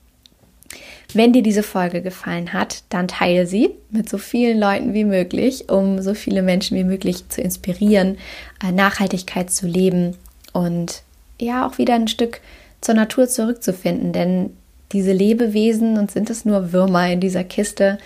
wenn 1.14 1.34
dir 1.34 1.44
diese 1.44 1.64
Folge 1.64 2.02
gefallen 2.02 2.54
hat, 2.54 2.84
dann 2.90 3.08
teile 3.08 3.46
sie 3.48 3.72
mit 3.90 4.10
so 4.10 4.18
vielen 4.18 4.60
Leuten 4.60 4.94
wie 4.94 5.06
möglich, 5.06 5.70
um 5.70 6.02
so 6.02 6.14
viele 6.14 6.42
Menschen 6.42 6.78
wie 6.78 6.84
möglich 6.84 7.28
zu 7.30 7.42
inspirieren, 7.42 8.18
äh, 8.64 8.72
Nachhaltigkeit 8.72 9.52
zu 9.52 9.68
leben 9.68 10.16
und 10.54 11.04
ja 11.40 11.68
auch 11.68 11.78
wieder 11.78 11.96
ein 11.96 12.08
Stück 12.08 12.42
zur 12.82 12.96
Natur 12.96 13.28
zurückzufinden. 13.28 14.14
Denn 14.14 14.52
diese 14.92 15.12
Lebewesen, 15.12 15.98
und 15.98 16.12
sind 16.12 16.30
es 16.30 16.46
nur 16.46 16.72
Würmer 16.72 17.10
in 17.10 17.20
dieser 17.20 17.44
Kiste, 17.44 17.98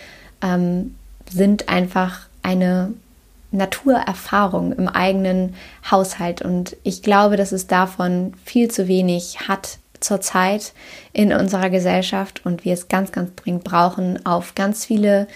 ähm, 0.42 0.96
sind 1.32 1.70
einfach 1.70 2.28
eine 2.42 2.94
Naturerfahrung 3.52 4.74
im 4.74 4.88
eigenen 4.88 5.56
Haushalt. 5.90 6.42
Und 6.42 6.78
ich 6.84 7.02
glaube, 7.02 7.38
dass 7.38 7.52
es 7.52 7.68
davon 7.68 8.34
viel 8.46 8.70
zu 8.70 8.88
wenig 8.88 9.48
hat 9.48 9.80
zurzeit 10.00 10.74
in 11.14 11.34
unserer 11.34 11.70
Gesellschaft 11.70 12.46
und 12.46 12.66
wir 12.66 12.74
es 12.74 12.88
ganz, 12.88 13.12
ganz 13.12 13.32
dringend 13.36 13.64
brauchen, 13.64 14.26
auf 14.26 14.56
ganz 14.56 14.86
viele 14.86 15.28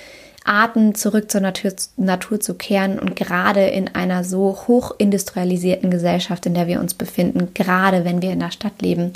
Arten 0.45 0.93
zurück 0.93 1.31
zur 1.31 1.41
Natur, 1.41 1.71
Natur 1.95 2.39
zu 2.39 2.53
kehren 2.55 2.99
und 2.99 3.15
gerade 3.15 3.65
in 3.67 3.95
einer 3.95 4.23
so 4.23 4.57
hochindustrialisierten 4.67 5.89
Gesellschaft, 5.89 6.45
in 6.45 6.53
der 6.53 6.67
wir 6.67 6.81
uns 6.81 6.93
befinden, 6.93 7.53
gerade 7.53 8.03
wenn 8.03 8.21
wir 8.21 8.31
in 8.31 8.39
der 8.39 8.51
Stadt 8.51 8.81
leben, 8.81 9.13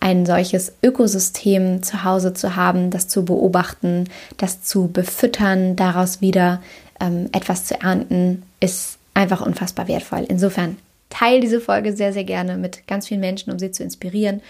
ein 0.00 0.26
solches 0.26 0.74
Ökosystem 0.82 1.82
zu 1.82 2.04
Hause 2.04 2.34
zu 2.34 2.56
haben, 2.56 2.90
das 2.90 3.08
zu 3.08 3.24
beobachten, 3.24 4.04
das 4.36 4.62
zu 4.62 4.88
befüttern, 4.88 5.76
daraus 5.76 6.20
wieder 6.20 6.60
ähm, 7.00 7.28
etwas 7.32 7.64
zu 7.64 7.80
ernten, 7.80 8.42
ist 8.60 8.98
einfach 9.14 9.40
unfassbar 9.40 9.88
wertvoll. 9.88 10.26
Insofern 10.28 10.76
teile 11.08 11.40
diese 11.40 11.60
Folge 11.60 11.94
sehr, 11.94 12.12
sehr 12.12 12.24
gerne 12.24 12.58
mit 12.58 12.86
ganz 12.86 13.08
vielen 13.08 13.20
Menschen, 13.20 13.50
um 13.50 13.58
sie 13.58 13.70
zu 13.70 13.82
inspirieren. 13.82 14.42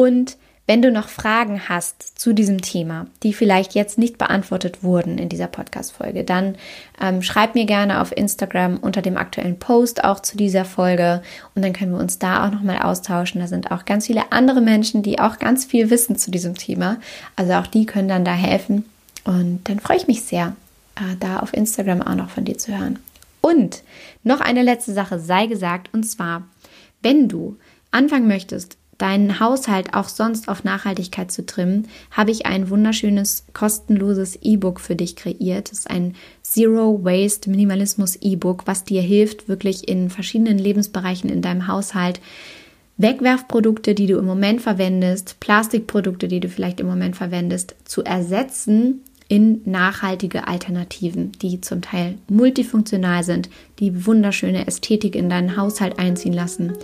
Und 0.00 0.38
wenn 0.66 0.80
du 0.80 0.90
noch 0.90 1.10
Fragen 1.10 1.68
hast 1.68 2.18
zu 2.18 2.32
diesem 2.32 2.62
Thema, 2.62 3.06
die 3.22 3.34
vielleicht 3.34 3.74
jetzt 3.74 3.98
nicht 3.98 4.16
beantwortet 4.16 4.82
wurden 4.82 5.18
in 5.18 5.28
dieser 5.28 5.46
Podcast-Folge, 5.46 6.24
dann 6.24 6.56
ähm, 6.98 7.20
schreib 7.20 7.54
mir 7.54 7.66
gerne 7.66 8.00
auf 8.00 8.16
Instagram 8.16 8.78
unter 8.78 9.02
dem 9.02 9.18
aktuellen 9.18 9.58
Post 9.58 10.02
auch 10.02 10.20
zu 10.20 10.38
dieser 10.38 10.64
Folge 10.64 11.20
und 11.54 11.62
dann 11.62 11.74
können 11.74 11.92
wir 11.92 11.98
uns 11.98 12.18
da 12.18 12.46
auch 12.46 12.50
nochmal 12.50 12.78
austauschen. 12.78 13.42
Da 13.42 13.46
sind 13.46 13.72
auch 13.72 13.84
ganz 13.84 14.06
viele 14.06 14.32
andere 14.32 14.62
Menschen, 14.62 15.02
die 15.02 15.18
auch 15.18 15.38
ganz 15.38 15.66
viel 15.66 15.90
wissen 15.90 16.16
zu 16.16 16.30
diesem 16.30 16.54
Thema. 16.54 16.96
Also 17.36 17.52
auch 17.52 17.66
die 17.66 17.84
können 17.84 18.08
dann 18.08 18.24
da 18.24 18.32
helfen. 18.32 18.86
Und 19.24 19.68
dann 19.68 19.80
freue 19.80 19.98
ich 19.98 20.06
mich 20.06 20.22
sehr, 20.22 20.56
äh, 20.96 21.14
da 21.20 21.40
auf 21.40 21.52
Instagram 21.52 22.00
auch 22.00 22.14
noch 22.14 22.30
von 22.30 22.46
dir 22.46 22.56
zu 22.56 22.74
hören. 22.78 22.98
Und 23.42 23.82
noch 24.22 24.40
eine 24.40 24.62
letzte 24.62 24.94
Sache 24.94 25.18
sei 25.18 25.46
gesagt, 25.46 25.92
und 25.92 26.04
zwar, 26.04 26.44
wenn 27.02 27.28
du 27.28 27.58
anfangen 27.90 28.28
möchtest, 28.28 28.78
deinen 29.00 29.40
Haushalt 29.40 29.94
auch 29.94 30.08
sonst 30.08 30.48
auf 30.48 30.64
Nachhaltigkeit 30.64 31.32
zu 31.32 31.46
trimmen, 31.46 31.88
habe 32.10 32.30
ich 32.30 32.46
ein 32.46 32.70
wunderschönes 32.70 33.44
kostenloses 33.52 34.38
E-Book 34.42 34.80
für 34.80 34.96
dich 34.96 35.16
kreiert. 35.16 35.70
Das 35.70 35.80
ist 35.80 35.90
ein 35.90 36.14
Zero 36.42 37.02
Waste 37.02 37.50
Minimalismus 37.50 38.16
E-Book, 38.16 38.66
was 38.66 38.84
dir 38.84 39.02
hilft, 39.02 39.48
wirklich 39.48 39.88
in 39.88 40.10
verschiedenen 40.10 40.58
Lebensbereichen 40.58 41.30
in 41.30 41.42
deinem 41.42 41.66
Haushalt 41.66 42.20
Wegwerfprodukte, 42.98 43.94
die 43.94 44.06
du 44.06 44.18
im 44.18 44.26
Moment 44.26 44.60
verwendest, 44.60 45.40
Plastikprodukte, 45.40 46.28
die 46.28 46.40
du 46.40 46.48
vielleicht 46.48 46.80
im 46.80 46.86
Moment 46.86 47.16
verwendest, 47.16 47.74
zu 47.84 48.04
ersetzen 48.04 49.00
in 49.26 49.62
nachhaltige 49.64 50.48
Alternativen, 50.48 51.32
die 51.40 51.60
zum 51.60 51.80
Teil 51.80 52.18
multifunktional 52.28 53.24
sind, 53.24 53.48
die 53.78 54.04
wunderschöne 54.04 54.66
Ästhetik 54.66 55.14
in 55.14 55.30
deinen 55.30 55.56
Haushalt 55.56 55.98
einziehen 55.98 56.32
lassen 56.34 56.74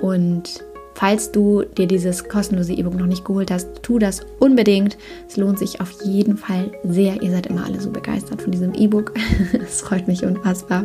und 0.00 0.64
Falls 1.00 1.32
du 1.32 1.62
dir 1.62 1.86
dieses 1.86 2.28
kostenlose 2.28 2.74
E-Book 2.74 2.92
noch 2.92 3.06
nicht 3.06 3.24
geholt 3.24 3.50
hast, 3.50 3.82
tu 3.82 3.98
das 3.98 4.20
unbedingt. 4.38 4.98
Es 5.26 5.38
lohnt 5.38 5.58
sich 5.58 5.80
auf 5.80 5.92
jeden 6.04 6.36
Fall 6.36 6.72
sehr. 6.84 7.22
Ihr 7.22 7.30
seid 7.30 7.46
immer 7.46 7.64
alle 7.64 7.80
so 7.80 7.90
begeistert 7.90 8.42
von 8.42 8.52
diesem 8.52 8.74
E-Book. 8.74 9.14
Es 9.54 9.80
freut 9.80 10.08
mich 10.08 10.24
unfassbar. 10.24 10.84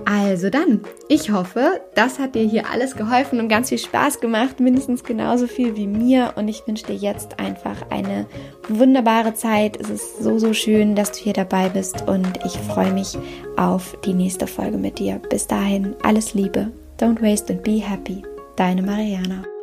Also 0.06 0.52
dann, 0.52 0.82
ich 1.10 1.32
hoffe, 1.32 1.82
das 1.96 2.20
hat 2.20 2.36
dir 2.36 2.44
hier 2.44 2.70
alles 2.72 2.96
geholfen 2.96 3.40
und 3.40 3.50
ganz 3.50 3.70
viel 3.70 3.80
Spaß 3.80 4.20
gemacht, 4.20 4.60
mindestens 4.60 5.04
genauso 5.04 5.48
viel 5.48 5.76
wie 5.76 5.88
mir. 5.88 6.34
Und 6.36 6.48
ich 6.48 6.68
wünsche 6.68 6.86
dir 6.86 6.96
jetzt 6.96 7.40
einfach 7.40 7.90
eine 7.90 8.28
wunderbare 8.70 9.34
Zeit. 9.34 9.78
Es 9.80 9.90
ist 9.90 10.24
so, 10.24 10.38
so 10.38 10.54
schön, 10.54 10.96
dass 10.96 11.12
du 11.12 11.20
hier 11.20 11.34
dabei 11.34 11.70
bist 11.70 12.08
und 12.08 12.40
ich 12.46 12.58
freue 12.60 12.94
mich 12.94 13.18
auf 13.58 13.98
die 14.06 14.14
nächste 14.14 14.46
Folge 14.46 14.78
mit 14.78 15.00
dir. 15.00 15.20
Bis 15.30 15.48
dahin, 15.48 15.96
alles 16.04 16.36
Liebe. 16.36 16.72
Don't 17.00 17.22
waste 17.22 17.52
and 17.52 17.64
be 17.64 17.82
happy. 17.82 18.24
Deine 18.56 18.84
Mariana. 18.84 19.55